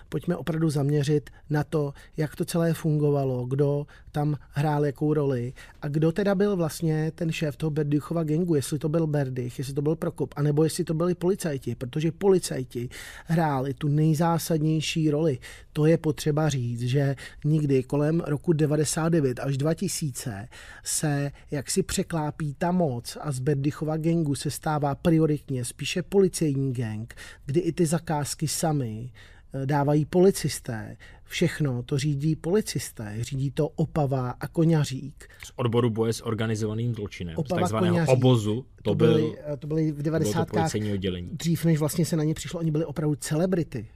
[0.09, 5.89] pojďme opravdu zaměřit na to, jak to celé fungovalo, kdo tam hrál jakou roli a
[5.89, 9.83] kdo teda byl vlastně ten šéf toho Berdychova gengu, jestli to byl Berdych, jestli to
[9.83, 12.89] byl Prokop, anebo jestli to byli policajti, protože policajti
[13.25, 15.39] hráli tu nejzásadnější roli.
[15.73, 20.49] To je potřeba říct, že nikdy kolem roku 99 až 2000
[20.85, 27.15] se jaksi překlápí ta moc a z Berdychova gengu se stává prioritně spíše policejní gang,
[27.47, 29.11] kdy i ty zakázky sami
[29.53, 30.97] eh, dávají policisté.
[31.29, 35.29] Všechno to řídí policisté, řídí to Opava a Koňařík.
[35.45, 38.13] Z odboru boje s organizovaným zločinem, Opava, z takzvaného koňařík.
[38.13, 40.49] obozu, to, to, byly, byl, to byly v 90.
[40.95, 41.31] oddělení.
[41.33, 43.89] Dřív, než vlastně se na ně přišlo, oni byli opravdu celebrity.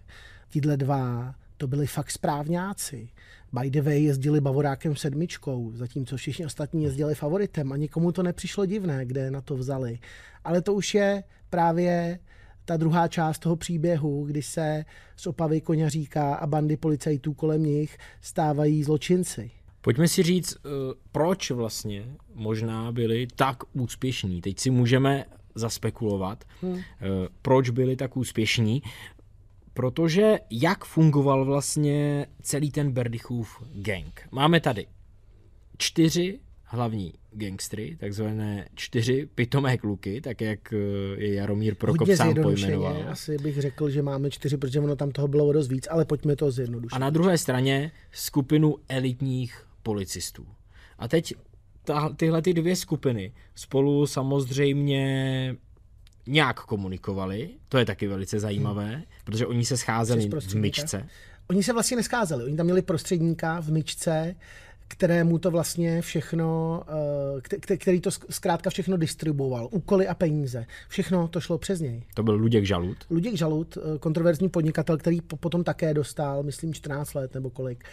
[0.48, 3.08] Tíhle dva, to byli fakt správňáci.
[3.52, 8.66] By the way jezdili Bavorákem sedmičkou, zatímco všichni ostatní jezdili favoritem a nikomu to nepřišlo
[8.66, 9.98] divné, kde na to vzali.
[10.44, 12.18] Ale to už je právě
[12.70, 14.84] ta druhá část toho příběhu, kdy se
[15.16, 19.50] z Opavy Koňaříka a bandy policajtů kolem nich stávají zločinci.
[19.80, 20.68] Pojďme si říct, eh,
[21.12, 22.04] proč vlastně
[22.34, 24.40] možná byli tak úspěšní.
[24.40, 26.76] Teď si můžeme zaspekulovat, hmm.
[26.78, 26.82] Eh,
[27.42, 28.82] proč byli tak úspěšní
[29.74, 34.28] protože jak fungoval vlastně celý ten Berdychův gang.
[34.30, 34.86] Máme tady
[35.78, 36.40] čtyři
[36.72, 40.76] hlavní gangstry, takzvané čtyři pitomé kluky, tak jak eh,
[41.16, 43.04] je Jaromír Prokop Hodně sám pojmenoval.
[43.08, 46.36] Asi bych řekl, že máme čtyři, protože ono tam toho bylo dost víc, ale pojďme
[46.36, 46.96] to zjednodušit.
[46.96, 50.46] A na druhé straně skupinu elitních policistů.
[50.98, 51.34] A teď
[51.84, 55.56] ta, tyhle ty dvě skupiny spolu samozřejmě
[56.26, 59.02] nějak komunikovali, to je taky velice zajímavé, hmm.
[59.24, 61.06] protože oni se scházeli v myčce.
[61.50, 64.34] Oni se vlastně nescházeli, oni tam měli prostředníka v myčce,
[64.90, 66.82] kterému to vlastně všechno,
[67.72, 69.68] eh, který to zkrátka všechno distribuoval.
[69.70, 70.66] Úkoly a peníze.
[70.88, 72.02] Všechno to šlo přes něj.
[72.14, 72.96] To byl Luděk Žalut.
[73.10, 77.84] Luděk Žalut, eh, kontroverzní podnikatel, který potom také dostal, myslím, 14 let nebo kolik.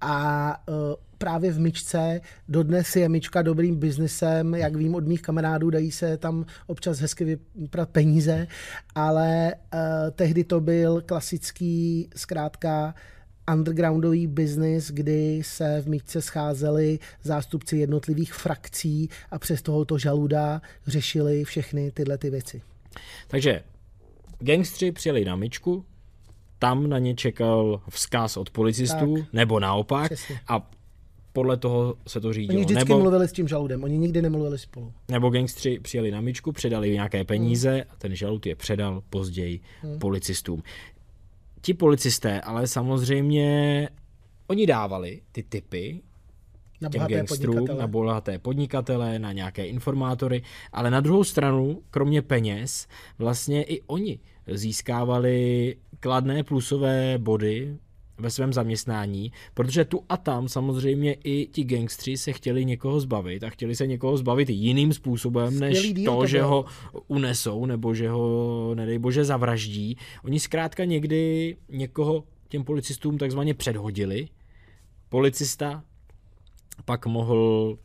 [0.00, 0.72] A eh,
[1.18, 6.16] právě v myčce, dodnes je myčka dobrým biznesem, jak vím od mých kamarádů, dají se
[6.16, 8.46] tam občas hezky vyprat peníze,
[8.94, 9.54] ale
[10.12, 12.94] tehdy to byl klasický, zkrátka,
[13.52, 21.44] undergroundový biznis, kdy se v místce scházeli zástupci jednotlivých frakcí a přes tohoto žaluda řešili
[21.44, 22.62] všechny tyhle ty věci.
[23.28, 23.62] Takže
[24.38, 25.84] gangstři přijeli na myčku,
[26.58, 30.40] tam na ně čekal vzkaz od policistů, tak, nebo naopak, přesně.
[30.48, 30.70] a
[31.32, 32.56] podle toho se to řídilo.
[32.56, 34.92] Oni vždycky nebo, mluvili s tím žaludem, oni nikdy nemluvili spolu.
[35.08, 37.82] Nebo gangstři přijeli na myčku, předali nějaké peníze hmm.
[37.90, 39.98] a ten žalud je předal později hmm.
[39.98, 40.62] policistům
[41.66, 43.88] ti policisté, ale samozřejmě
[44.46, 46.02] oni dávali ty typy
[46.80, 52.86] na těm gangstrům, na bohaté podnikatele, na nějaké informátory, ale na druhou stranu, kromě peněz,
[53.18, 57.76] vlastně i oni získávali kladné plusové body
[58.18, 63.44] ve svém zaměstnání, protože tu a tam samozřejmě i ti gangstři se chtěli někoho zbavit
[63.44, 66.64] a chtěli se někoho zbavit jiným způsobem, než to, to že ho
[67.06, 69.96] unesou nebo že ho, nedej bože, zavraždí.
[70.24, 74.28] Oni zkrátka někdy někoho těm policistům takzvaně předhodili.
[75.08, 75.84] Policista
[76.84, 77.78] pak mohl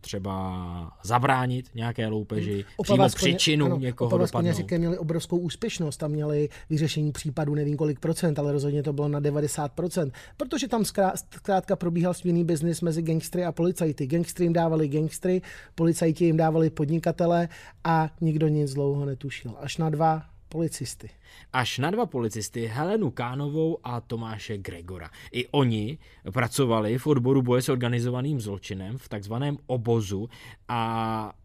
[0.00, 4.70] třeba zabránit nějaké loupeži, přímo příčinu ano, někoho Opava dopadnout.
[4.78, 9.20] měli obrovskou úspěšnost, tam měli vyřešení případů nevím kolik procent, ale rozhodně to bylo na
[9.20, 14.06] 90 procent, protože tam zkrátka probíhal stejný biznis mezi gangstry a policajty.
[14.06, 15.42] Gangstry jim dávali gangstry,
[15.74, 17.48] policajti jim dávali podnikatele
[17.84, 19.54] a nikdo nic dlouho netušil.
[19.60, 20.22] Až na dva
[20.56, 21.10] policisty.
[21.52, 25.10] Až na dva policisty, Helenu Kánovou a Tomáše Gregora.
[25.32, 25.98] I oni
[26.32, 30.32] pracovali v odboru boje s organizovaným zločinem v takzvaném obozu
[30.68, 30.80] a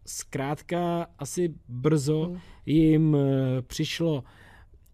[0.06, 2.38] zkrátka asi brzo hmm.
[2.66, 4.24] jim eh, přišlo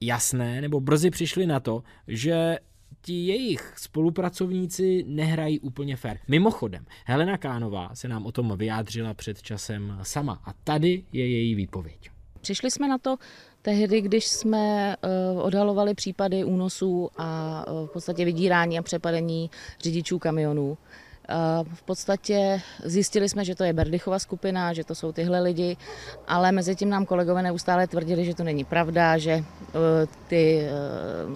[0.00, 2.58] jasné, nebo brzy přišli na to, že
[3.02, 6.18] ti jejich spolupracovníci nehrají úplně fér.
[6.28, 11.54] Mimochodem, Helena Kánová se nám o tom vyjádřila před časem sama a tady je její
[11.54, 12.17] výpověď.
[12.40, 13.16] Přišli jsme na to
[13.62, 14.96] tehdy, když jsme
[15.34, 20.78] uh, odhalovali případy únosů a uh, v podstatě vydírání a přepadení řidičů kamionů.
[21.74, 25.76] V podstatě zjistili jsme, že to je Berdychova skupina, že to jsou tyhle lidi,
[26.26, 29.44] ale mezi tím nám kolegové neustále tvrdili, že to není pravda, že
[30.26, 30.62] ty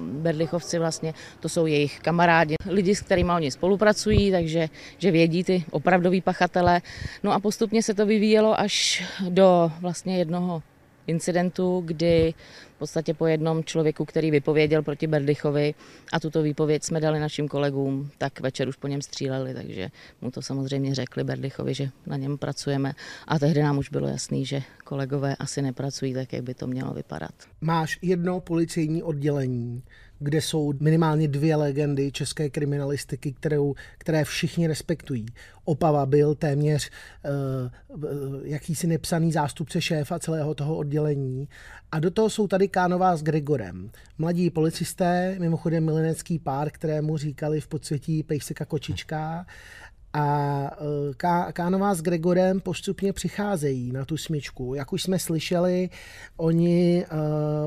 [0.00, 5.64] Berdychovci vlastně, to jsou jejich kamarádi, lidi, s kterými oni spolupracují, takže že vědí ty
[5.70, 6.80] opravdoví pachatele.
[7.22, 10.62] No a postupně se to vyvíjelo až do vlastně jednoho
[11.06, 12.34] incidentu, kdy
[12.76, 15.74] v podstatě po jednom člověku, který vypověděl proti Berdychovi
[16.12, 20.30] a tuto výpověď jsme dali našim kolegům, tak večer už po něm stříleli, takže mu
[20.30, 22.92] to samozřejmě řekli Berdychovi, že na něm pracujeme
[23.28, 26.94] a tehdy nám už bylo jasný, že kolegové asi nepracují tak, jak by to mělo
[26.94, 27.34] vypadat.
[27.60, 29.82] Máš jedno policejní oddělení,
[30.22, 35.26] kde jsou minimálně dvě legendy české kriminalistiky, kterou, které všichni respektují.
[35.64, 36.90] Opava byl téměř
[37.94, 38.02] uh,
[38.44, 41.48] jakýsi nepsaný zástupce šéfa celého toho oddělení.
[41.92, 43.90] A do toho jsou tady Kánová s Gregorem.
[44.18, 49.46] Mladí policisté, mimochodem milenecký pár, kterému říkali v podsvětí pejseka kočička.
[50.14, 50.70] A
[51.10, 54.74] e, Kánová s Gregorem postupně přicházejí na tu smyčku.
[54.74, 55.90] Jak už jsme slyšeli,
[56.36, 57.06] oni e,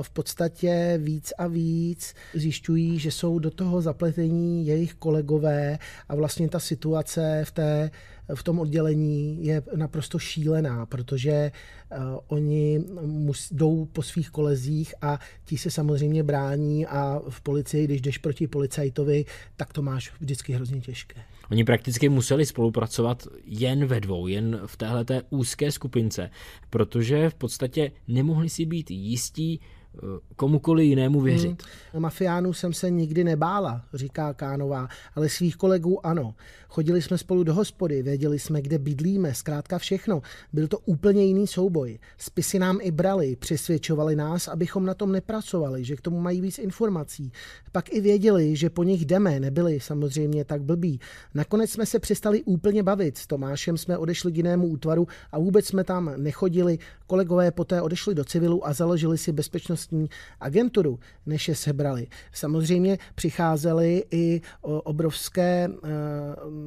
[0.01, 5.79] v podstatě víc a víc zjišťují, že jsou do toho zapletení jejich kolegové
[6.09, 7.91] a vlastně ta situace v té
[8.35, 11.51] v tom oddělení je naprosto šílená, protože
[11.91, 17.85] uh, oni mus, jdou po svých kolezích a ti se samozřejmě brání a v policii,
[17.85, 21.21] když jdeš proti policajtovi, tak to máš vždycky hrozně těžké.
[21.51, 26.29] Oni prakticky museli spolupracovat jen ve dvou, jen v téhleté úzké skupince,
[26.69, 29.99] protože v podstatě nemohli si být jistí, eh,
[30.35, 31.63] komukoli jinému věřit.
[31.93, 32.01] Hmm.
[32.01, 36.35] Mafiánů jsem se nikdy nebála, říká Kánová, ale svých kolegů ano.
[36.75, 40.21] Chodili jsme spolu do hospody, věděli jsme, kde bydlíme, zkrátka všechno.
[40.53, 41.99] Byl to úplně jiný souboj.
[42.17, 46.59] Spisy nám i brali, přesvědčovali nás, abychom na tom nepracovali, že k tomu mají víc
[46.59, 47.31] informací.
[47.71, 50.99] Pak i věděli, že po nich jdeme, nebyli samozřejmě tak blbí.
[51.33, 53.17] Nakonec jsme se přestali úplně bavit.
[53.17, 56.77] S Tomášem jsme odešli k jinému útvaru a vůbec jsme tam nechodili.
[57.07, 60.09] Kolegové poté odešli do civilu a založili si bezpečnostní
[60.39, 62.07] agenturu, než je sebrali.
[62.33, 65.69] Samozřejmě přicházely i obrovské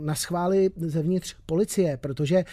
[0.04, 2.44] na schvály zevnitř policie, protože eh,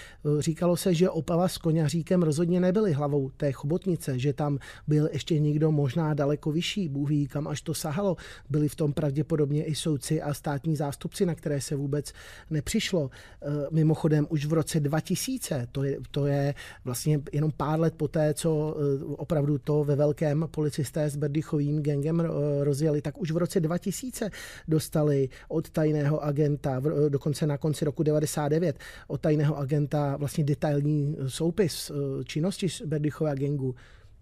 [0.42, 5.40] říkalo se, že Opava s Koňaříkem rozhodně nebyli hlavou té chobotnice, že tam byl ještě
[5.40, 8.18] někdo možná daleko vyšší, Bůh ví, kam až to sahalo.
[8.50, 12.14] Byli v tom pravděpodobně i soudci a státní zástupci, na které se vůbec
[12.50, 13.10] nepřišlo.
[13.42, 16.54] Eh, mimochodem už v roce 2000, to je, to je
[16.86, 22.24] vlastně jenom pár let poté, co eh, opravdu to ve velkém policisté s Berdychovým gengem
[22.62, 24.30] rozjeli, tak už v roce 2000
[24.68, 31.16] dostali od tajného agenta, dokonce dokonce na konci roku 99 od tajného agenta vlastně detailní
[31.28, 33.76] soupis eh, činnosti Berdychova gengu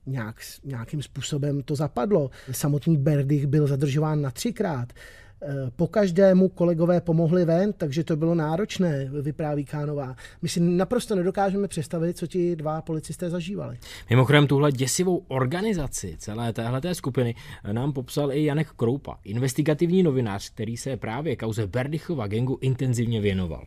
[0.05, 2.29] nějak, nějakým způsobem to zapadlo.
[2.51, 4.93] Samotný Berdych byl zadržován na třikrát.
[5.45, 10.15] Eh, po každému kolegové pomohli ven, takže to bylo náročné, vypráví Kánová.
[10.41, 13.77] My si naprosto nedokážeme představit, co ti dva policisté zažívali.
[14.09, 17.35] Mimochodem tuhle děsivou organizaci celé téhleté skupiny
[17.71, 23.65] nám popsal i Janek Kroupa, investigativní novinář, který se právě kauze Berdychova gengu intenzivně věnoval.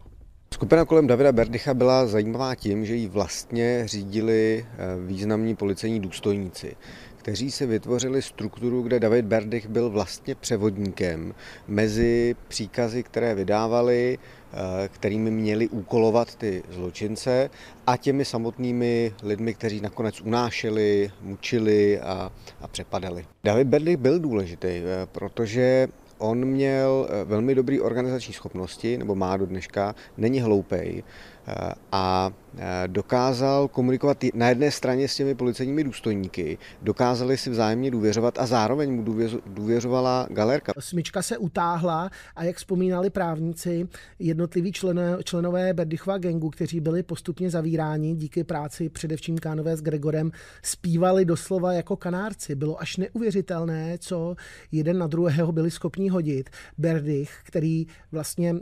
[0.54, 6.76] Skupina kolem Davida Berdycha byla zajímavá tím, že ji vlastně řídili eh, významní policejní důstojníci
[7.26, 11.34] kteří si vytvořili strukturu, kde David Berdych byl vlastně převodníkem
[11.68, 14.18] mezi příkazy, které vydávali,
[14.52, 17.50] eh, kterými měli úkolovat ty zločince
[17.86, 23.26] a těmi samotnými lidmi, kteří nakonec unášeli, mučili a, a přepadali.
[23.44, 29.36] David Berdych byl důležitý, eh, protože on měl eh, velmi dobrý organizační schopnosti, nebo má
[29.36, 31.02] do dneška, není hloupej
[31.92, 32.30] a
[32.86, 38.92] dokázal komunikovat na jedné straně s těmi policejními důstojníky, dokázali si vzájemně důvěřovat a zároveň
[38.92, 39.04] mu
[39.46, 40.72] důvěřovala galerka.
[40.78, 47.50] Smyčka se utáhla a jak vzpomínali právníci, jednotliví členové, členové Berdychova gengu, kteří byli postupně
[47.50, 50.30] zavíráni díky práci především Kánové s Gregorem,
[50.62, 52.54] zpívali doslova jako kanárci.
[52.54, 54.36] Bylo až neuvěřitelné, co
[54.72, 56.50] jeden na druhého byli schopni hodit.
[56.78, 58.58] Berdych, který vlastně uh,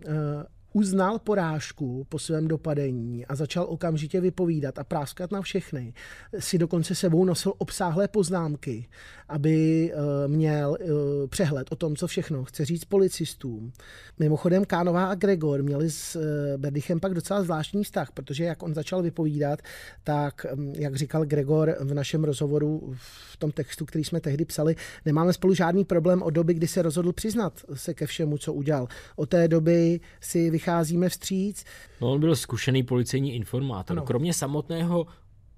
[0.74, 5.94] uznal porážku po svém dopadení a začal okamžitě vypovídat a práskat na všechny.
[6.38, 8.88] Si dokonce sebou nosil obsáhlé poznámky,
[9.28, 10.86] aby eh, měl eh,
[11.28, 13.72] přehled o tom, co všechno chce říct policistům.
[14.18, 18.74] Mimochodem Kánová a Gregor měli s eh, Berdichem pak docela zvláštní vztah, protože jak on
[18.74, 19.62] začal vypovídat,
[20.04, 22.94] tak, hm, jak říkal Gregor v našem rozhovoru
[23.32, 26.82] v tom textu, který jsme tehdy psali, nemáme spolu žádný problém od doby, kdy se
[26.82, 28.88] rozhodl přiznat se ke všemu, co udělal.
[29.16, 31.64] Od té doby si vycházíme vstříc.
[32.00, 33.98] No, on byl zkušený policejní informátor.
[33.98, 34.06] Ano.
[34.06, 35.06] Kromě samotného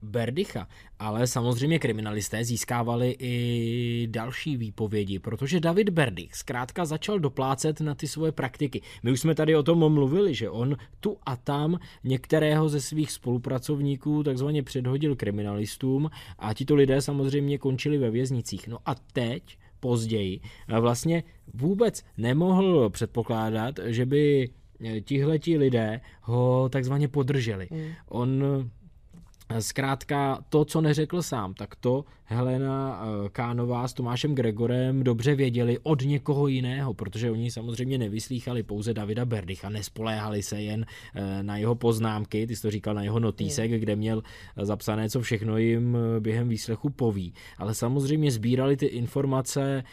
[0.02, 7.94] Berdycha, ale samozřejmě kriminalisté získávali i další výpovědi, protože David Berdych zkrátka začal doplácet na
[7.94, 8.82] ty svoje praktiky.
[9.02, 13.12] My už jsme tady o tom mluvili, že on tu a tam některého ze svých
[13.12, 18.68] spolupracovníků takzvaně předhodil kriminalistům a tito lidé samozřejmě končili ve věznicích.
[18.68, 20.40] No a teď později
[20.80, 21.22] vlastně
[21.54, 24.50] vůbec nemohl předpokládat, že by
[25.04, 27.68] tihleti lidé ho takzvaně podrželi.
[27.70, 27.90] Mm.
[28.08, 28.44] On
[29.58, 35.78] Zkrátka to, co neřekl sám, tak to Helena eh, Kánová s Tomášem Gregorem dobře věděli
[35.82, 41.56] od někoho jiného, protože oni samozřejmě nevyslýchali pouze Davida Berdycha, nespoléhali se jen eh, na
[41.56, 44.22] jeho poznámky, ty jsi to říkal na jeho notýsek, kde měl
[44.56, 47.34] eh, zapsané, co všechno jim během výslechu poví.
[47.58, 49.84] Ale samozřejmě sbírali ty informace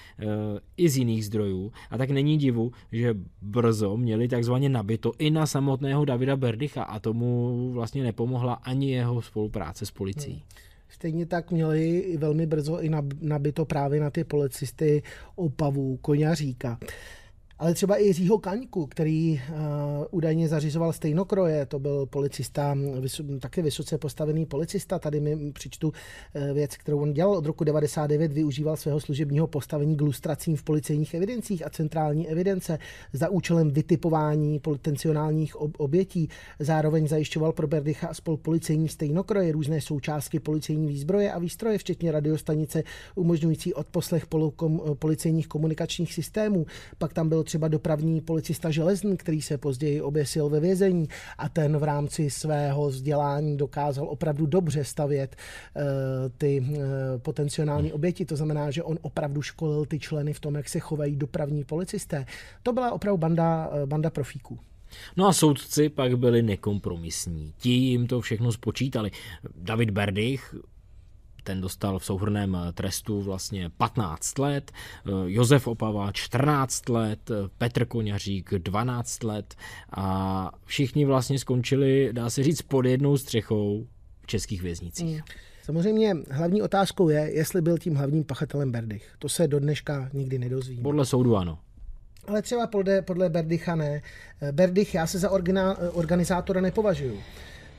[0.78, 5.46] i z jiných zdrojů a tak není divu, že brzo měli takzvaně nabito i na
[5.46, 10.34] samotného Davida Berdycha a tomu vlastně nepomohla ani jeho spolupráce s policií.
[10.34, 10.73] Hmm.
[10.94, 12.92] Stejně tak měli velmi brzo i
[13.22, 15.04] nabito právě na ty policisty
[15.36, 16.80] Opavu, Koňaříka
[17.64, 19.58] ale třeba i Jiřího Kaňku, který uh,
[20.12, 26.54] údajně zařizoval stejnokroje, to byl policista, vys- taky vysoce postavený policista, tady mi přečtu uh,
[26.54, 27.38] věc, kterou on dělal.
[27.38, 32.80] Od roku 99, využíval svého služebního postavení k lustracím v policejních evidencích a centrální evidence
[33.14, 39.82] za účelem vytipování potenciálních ob- obětí, zároveň zajišťoval pro Berdycha a spol policejní stejnokroje, různé
[39.82, 42.84] součástky policejní výzbroje a výstroje, včetně radiostanice
[43.16, 46.66] umožňující odposlech pol- policejních komunikačních systémů.
[46.98, 51.78] Pak tam byl třeba dopravní policista železný, který se později oběsil ve vězení a ten
[51.78, 55.84] v rámci svého vzdělání dokázal opravdu dobře stavět uh,
[56.38, 56.78] ty uh,
[57.18, 58.26] potenciální oběti.
[58.26, 62.26] To znamená, že on opravdu školil ty členy v tom, jak se chovají dopravní policisté.
[62.64, 64.60] To byla opravdu banda, uh, banda profíků.
[65.18, 67.54] No a soudci pak byli nekompromisní.
[67.58, 69.12] Ti jim to všechno spočítali.
[69.56, 70.56] David Berdych
[71.44, 77.50] ten dostal v souhrném eh, trestu vlastně 15 let, eh, Josef Opava 14 let, eh,
[77.58, 79.56] Petr Koňařík 12 let
[79.92, 83.88] a všichni vlastně skončili, dá se říct, pod jednou střechou
[84.22, 85.18] v českých věznicích.
[85.18, 85.24] Mm.
[85.64, 89.16] Samozřejmě hlavní otázkou je, jestli byl tím hlavním pachatelem Berdych.
[89.20, 90.84] To se do dneška nikdy nedozvíme.
[90.84, 91.60] Podle soudu ano.
[92.28, 94.02] Ale třeba podle, podle Berdycha ne.
[94.52, 95.30] Berdych já se za
[95.94, 97.20] organizátora nepovažuji.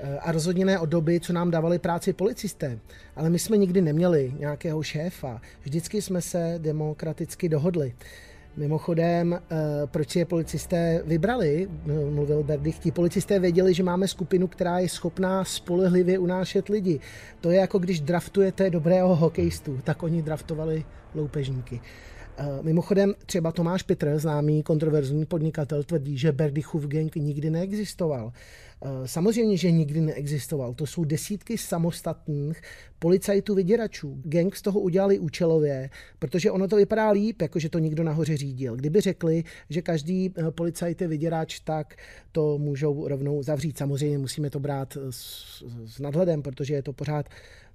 [0.00, 2.78] Eh, a rozhodně ne od doby, co nám dávali práci policisté.
[3.16, 5.40] Ale my jsme nikdy neměli nějakého šéfa.
[5.62, 7.94] Vždycky jsme se demokraticky dohodli.
[8.56, 14.46] Mimochodem, eh, proč je policisté vybrali, eh, mluvil Berdych, ti policisté věděli, že máme skupinu,
[14.46, 17.00] která je schopná spolehlivě unášet lidi.
[17.40, 20.84] To je jako když draftujete dobrého hokejistu, tak oni draftovali
[21.14, 21.80] loupežníky.
[22.62, 28.32] Mimochodem, třeba Tomáš Pitr, známý kontroverzní podnikatel, tvrdí, že Berdychův gang nikdy neexistoval.
[28.84, 30.74] Eh, samozřejmě, že nikdy neexistoval.
[30.74, 32.60] To jsou desítky samostatných
[32.98, 34.20] policajtů vyděračů.
[34.24, 38.36] Gang z toho udělali účelově, protože ono to vypadá líp, jako že to někdo nahoře
[38.36, 38.76] řídil.
[38.76, 41.96] Kdyby řekli, že každý eh, policajt je vyděrač, tak
[42.32, 43.78] to můžou rovnou zavřít.
[43.78, 47.28] Samozřejmě musíme to brát s, s nadhledem, protože je to pořád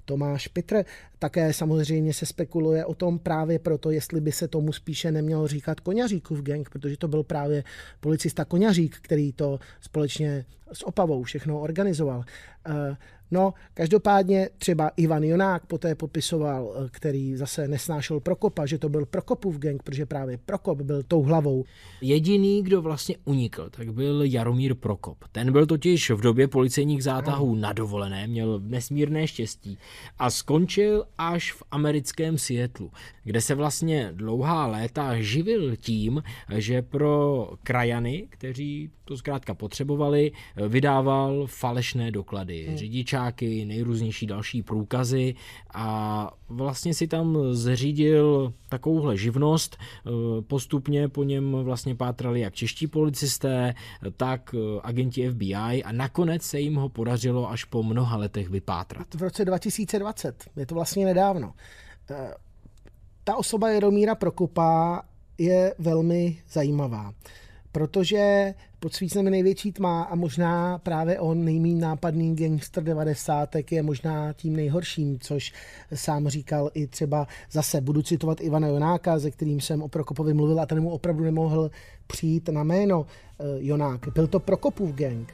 [0.06, 0.84] Tomáš Pitr.
[1.20, 5.80] Také samozřejmě se spekuluje o tom právě proto, jestli by se tomu spíše nemělo říkat
[5.80, 7.64] Koňaříkův gang, protože to byl právě
[8.00, 12.24] policista Koňařík, který to společně s Opavou všechno organizoval.
[12.68, 12.98] Eh,
[13.32, 19.06] No, každopádně třeba Ivan Jonák poté popisoval, eh, který zase nesnášel Prokopa, že to byl
[19.06, 21.64] Prokopův gang, protože právě Prokop byl tou hlavou.
[22.02, 25.18] Jediný, kdo vlastně unikl, tak byl Jaromír Prokop.
[25.32, 29.78] Ten byl totiž v době policejních zátahů na dovolené, měl nesmírné štěstí
[30.20, 32.92] a skončil až v americkém Seattlu,
[33.24, 36.24] kde se vlastně dlouhá léta živil tím,
[36.58, 40.32] že pro krajany, kteří to zkrátka potřebovali,
[40.68, 42.66] vydával falešné doklady.
[42.68, 42.78] Hmm.
[42.78, 45.36] Řidičáky, nejrůznější další průkazy
[45.74, 49.78] a vlastně si tam zřídil takovouhle živnost.
[50.48, 53.74] Postupně po něm vlastně pátrali jak čeští policisté,
[54.18, 59.08] tak agenti FBI a nakonec se jim ho podařilo až po mnoha letech vypátrat.
[59.16, 61.54] V roce 2020, je to vlastně nedávno.
[63.24, 65.02] Ta osoba Jaromíra Prokopa
[65.38, 67.14] je velmi zajímavá
[67.72, 73.56] protože pod svícnemi největší tma a možná právě on nejmín nápadný gangster 90.
[73.72, 75.54] je možná tím nejhorším, což
[75.94, 80.60] sám říkal i třeba zase, budu citovat Ivana Jonáka, ze kterým jsem o Prokopovi mluvil
[80.60, 81.72] a ten mu opravdu nemohl
[82.08, 83.06] přijít na jméno
[83.40, 84.14] eh, Jonák.
[84.14, 85.34] Byl to Prokopův gang.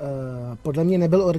[0.00, 1.32] Eh, podle mě nebyl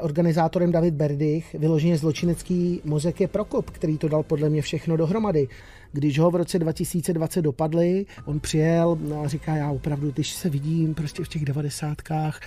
[0.00, 5.48] organizátorem David Berdych, vyloženě zločinecký mozek je Prokop, který to dal podle mě všechno dohromady.
[5.94, 10.94] Když ho v roce 2020 dopadli, on přijel a říká, já opravdu, když se vidím
[10.94, 12.40] prostě v těch devadesátkách,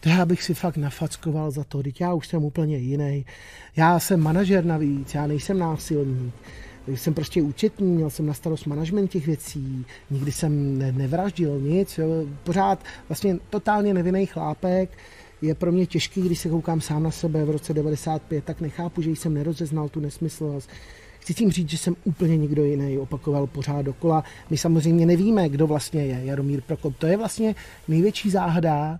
[0.00, 3.26] to já bych si fakt nafackoval za to, teď já už jsem úplně jiný.
[3.76, 6.34] Já jsem manažer navíc, já nejsem násilník.
[6.88, 11.98] Jsem prostě účetní, měl jsem na starost management těch věcí, nikdy jsem ne, nevraždil nic,
[11.98, 12.26] jo.
[12.44, 14.90] pořád vlastně totálně nevinný chlápek,
[15.42, 19.02] je pro mě těžký, když se koukám sám na sebe v roce 95, tak nechápu,
[19.02, 20.70] že jsem nerozeznal tu nesmyslnost.
[21.28, 24.24] Chci tím říct, že jsem úplně nikdo jiný, opakoval pořád dokola.
[24.50, 26.96] My samozřejmě nevíme, kdo vlastně je Jaromír Prokop.
[26.96, 27.54] To je vlastně
[27.88, 28.98] největší záhada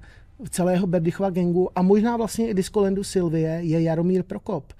[0.50, 4.72] celého Berdychova gengu a možná vlastně i Diskolendu Silvie je Jaromír Prokop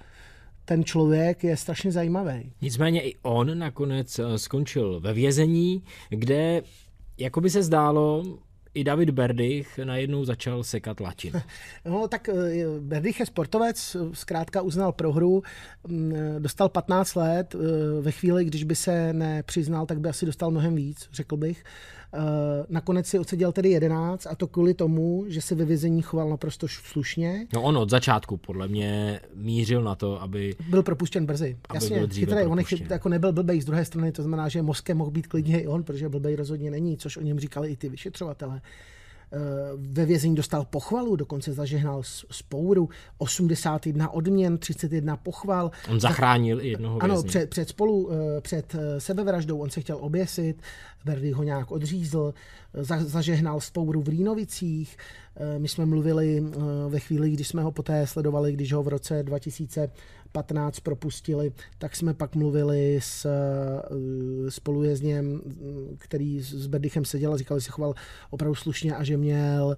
[0.65, 2.51] ten člověk je strašně zajímavý.
[2.61, 6.61] Nicméně i on nakonec eh, skončil ve vězení, kde,
[7.17, 8.23] jako by se zdálo,
[8.79, 11.41] i David Berdych najednou začal sekat latinu.
[11.85, 15.43] No tak eh, Berdych je sportovec, zkrátka uznal prohru,
[15.87, 20.51] mm, dostal 15 let, eh, ve chvíli, když by se nepřiznal, tak by asi dostal
[20.51, 21.63] mnohem víc, řekl bych.
[22.13, 26.29] Eh, nakonec si odseděl tedy 11 a to kvůli tomu, že se ve vězení choval
[26.29, 27.47] naprosto slušně.
[27.53, 30.55] No on od začátku podle mě mířil na to, aby...
[30.69, 31.57] Byl propuštěn brzy.
[31.69, 35.11] Aby Jasně, chytrý, on jako nebyl blbej z druhé strany, to znamená, že mozkem mohl
[35.11, 38.61] být klidně i on, protože blbej rozhodně není, což o něm říkali i ty vyšetřovatele.
[38.63, 38.98] Eh,
[39.77, 45.71] ve vězení dostal pochvalu, dokonce zažehnal spouru, 81 odměn, 31 pochval.
[45.89, 49.97] On zachránil i jednoho Ano, před, před, spolu, eh, před eh, sebevraždou on se chtěl
[50.01, 50.61] oběsit,
[51.05, 52.33] Verdi ho nějak odřízl,
[52.99, 54.97] zažehnal spouru v Rýnovicích.
[55.57, 56.43] My jsme mluvili
[56.89, 59.89] ve chvíli, kdy jsme ho poté sledovali, když ho v roce 2000
[60.31, 65.41] 15 propustili, tak jsme pak mluvili s eh, spolujezdněm,
[65.97, 67.93] který s Berdychem seděl a říkal, že se choval
[68.29, 69.75] opravdu slušně a že měl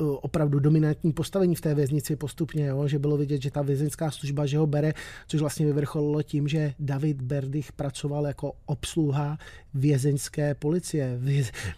[0.00, 2.88] opravdu dominantní postavení v té věznici postupně, jo?
[2.88, 4.92] že bylo vidět, že ta vězeňská služba, že ho bere,
[5.26, 9.38] což vlastně vyvrcholilo tím, že David Berdych pracoval jako obsluha
[9.74, 11.20] vězeňské policie,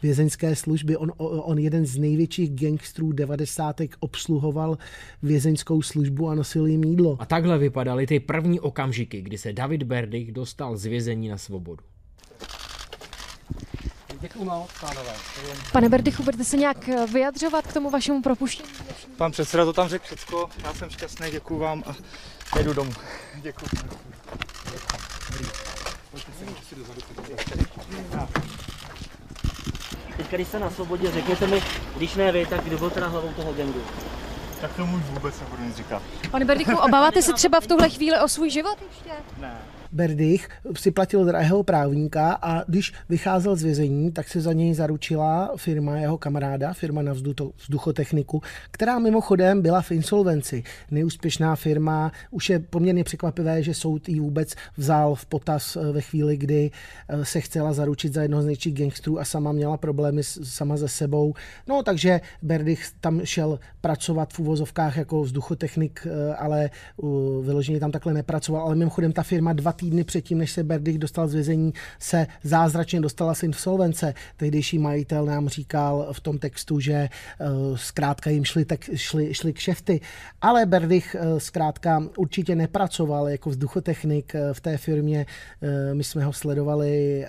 [0.03, 0.97] vězeňské služby.
[0.97, 3.81] On, on jeden z největších gangstrů 90.
[4.01, 4.79] obsluhoval
[5.23, 7.17] vězeňskou službu a nosil jim jídlo.
[7.21, 7.59] A takhle
[7.93, 11.85] vypadaly ty první okamžiky, kdy se David Berdych dostal z vězení na svobodu.
[14.21, 15.13] Děkuji moc, pánové.
[15.73, 18.69] Pane Berdychu, budete se nějak vyjadřovat k tomu vašemu propuštění?
[19.17, 21.85] Pan předseda to tam řekl všechno, já jsem šťastný, děkuji vám
[22.53, 22.93] a jedu domů.
[23.37, 23.69] Děkuji.
[30.17, 31.63] Teď, když jste na svobodě, řekněte mi,
[31.97, 33.81] když ne vy, tak kdo byl teda hlavou toho gangu?
[34.63, 36.03] Tak tomu už vůbec nebudu nic říkat.
[36.31, 39.11] Pane Berdychu, obáváte se třeba v tuhle chvíli o svůj život ještě?
[39.41, 39.59] Ne.
[39.93, 45.53] Berdych si platil drahého právníka a když vycházel z vězení, tak se za něj zaručila
[45.57, 50.63] firma jeho kamaráda, firma na vzduchotechniku, která mimochodem byla v insolvenci.
[50.91, 56.01] Neúspěšná firma, už je poměrně překvapivé, že soud ji vůbec vzal v potaz eh, ve
[56.01, 56.71] chvíli, kdy
[57.09, 60.89] eh, se chcela zaručit za jednoho z největších gangstrů a sama měla problémy sama se
[60.89, 61.35] sebou.
[61.67, 66.71] No takže Berdych tam šel pracovat v uvozovkách jako vzduchotechnik, eh, ale
[67.43, 71.29] vyloženě tam takhle nepracoval, ale mimochodem ta firma dva týdny předtím, než se Berdych dostal
[71.29, 74.15] z vězení, se zázračně dostala z insolvence.
[74.37, 79.53] Tehdejší majitel nám říkal v tom textu, že uh, zkrátka jim šli, tak, šli, šli
[79.53, 80.01] kšefty.
[80.41, 85.27] Ale Berdych uh, zkrátka určitě nepracoval jako vzduchotechnik uh, v té firmě.
[85.93, 87.27] My jsme ho sledovali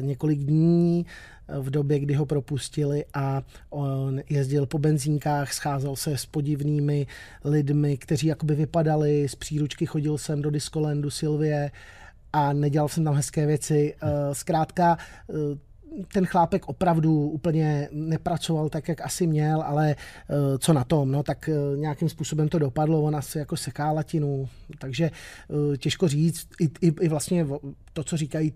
[0.00, 1.06] několik dní
[1.48, 7.06] v době, kdy ho propustili a on jezdil po benzínkách, scházel se s podivnými
[7.44, 11.70] lidmi, kteří jakoby vypadali z příručky, chodil jsem do Diskolandu Silvie
[12.32, 13.94] a nedělal jsem tam hezké věci.
[14.02, 14.98] Eh, zkrátka
[15.30, 15.34] eh,
[16.12, 21.22] ten chlápek opravdu úplně nepracoval tak, jak asi měl, ale eh, co na tom, no,
[21.22, 25.10] tak nějakým způsobem to dopadlo, on asi jako seká latinu, takže
[25.78, 27.46] těžko říct, i, i, i vlastně
[27.92, 28.52] to, co říkají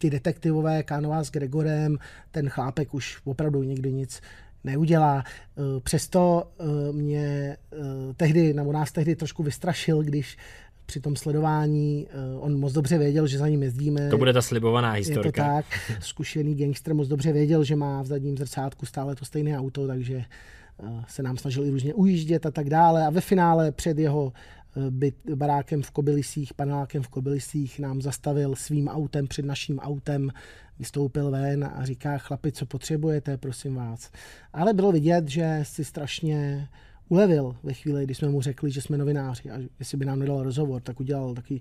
[0.00, 1.98] ty detektivové, Kánová s Gregorem,
[2.30, 4.20] ten chlápek už opravdu nikdy nic
[4.64, 5.24] neudělá.
[5.26, 7.76] Eh, přesto eh, mě eh,
[8.16, 10.36] tehdy, nebo nás tehdy trošku vystrašil, když
[10.86, 12.06] při tom sledování,
[12.38, 14.08] on moc dobře věděl, že za ním jezdíme.
[14.08, 15.26] To bude ta slibovaná historka.
[15.26, 15.64] Je to tak.
[16.00, 20.24] Zkušený gangster moc dobře věděl, že má v zadním zrcátku stále to stejné auto, takže
[21.08, 23.06] se nám snažil i různě ujíždět a tak dále.
[23.06, 24.32] A ve finále před jeho
[24.90, 30.30] byt, barákem v Kobylisích, panelákem v Kobylisích, nám zastavil svým autem před naším autem,
[30.78, 34.10] vystoupil ven a říká, chlapi, co potřebujete, prosím vás.
[34.52, 36.68] Ale bylo vidět, že si strašně
[37.08, 40.42] ulevil ve chvíli, kdy jsme mu řekli, že jsme novináři a jestli by nám nedal
[40.42, 41.60] rozhovor, tak udělal taky,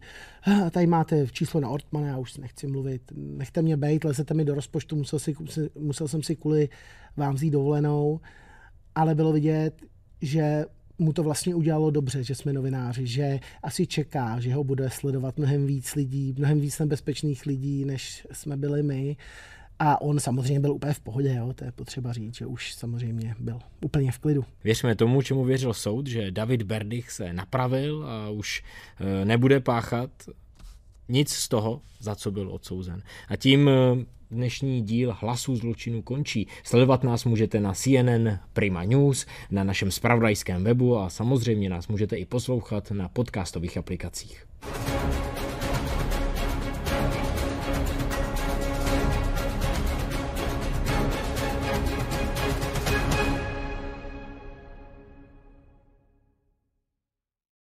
[0.71, 4.45] tady máte číslo na Ortmana, já už si nechci mluvit, nechte mě bejt, lezete mi
[4.45, 5.35] do rozpočtu, musel, si,
[5.79, 6.69] musel jsem si kvůli
[7.17, 8.19] vám vzít dovolenou,
[8.95, 9.81] ale bylo vidět,
[10.21, 10.65] že
[10.99, 15.37] mu to vlastně udělalo dobře, že jsme novináři, že asi čeká, že ho bude sledovat
[15.37, 19.17] mnohem víc lidí, mnohem víc nebezpečných lidí, než jsme byli my.
[19.79, 21.53] A on samozřejmě byl úplně v pohodě, jo?
[21.53, 24.45] to je potřeba říct, že už samozřejmě byl úplně v klidu.
[24.63, 28.63] Věřme tomu, čemu věřil soud, že David Berdych se napravil a už
[28.99, 30.09] eh, nebude páchat
[31.09, 33.01] nic z toho, za co byl odsouzen.
[33.27, 36.47] A tím eh, dnešní díl Hlasů zločinu končí.
[36.63, 42.15] Sledovat nás můžete na CNN Prima News, na našem spravodajském webu a samozřejmě nás můžete
[42.15, 44.45] i poslouchat na podcastových aplikacích.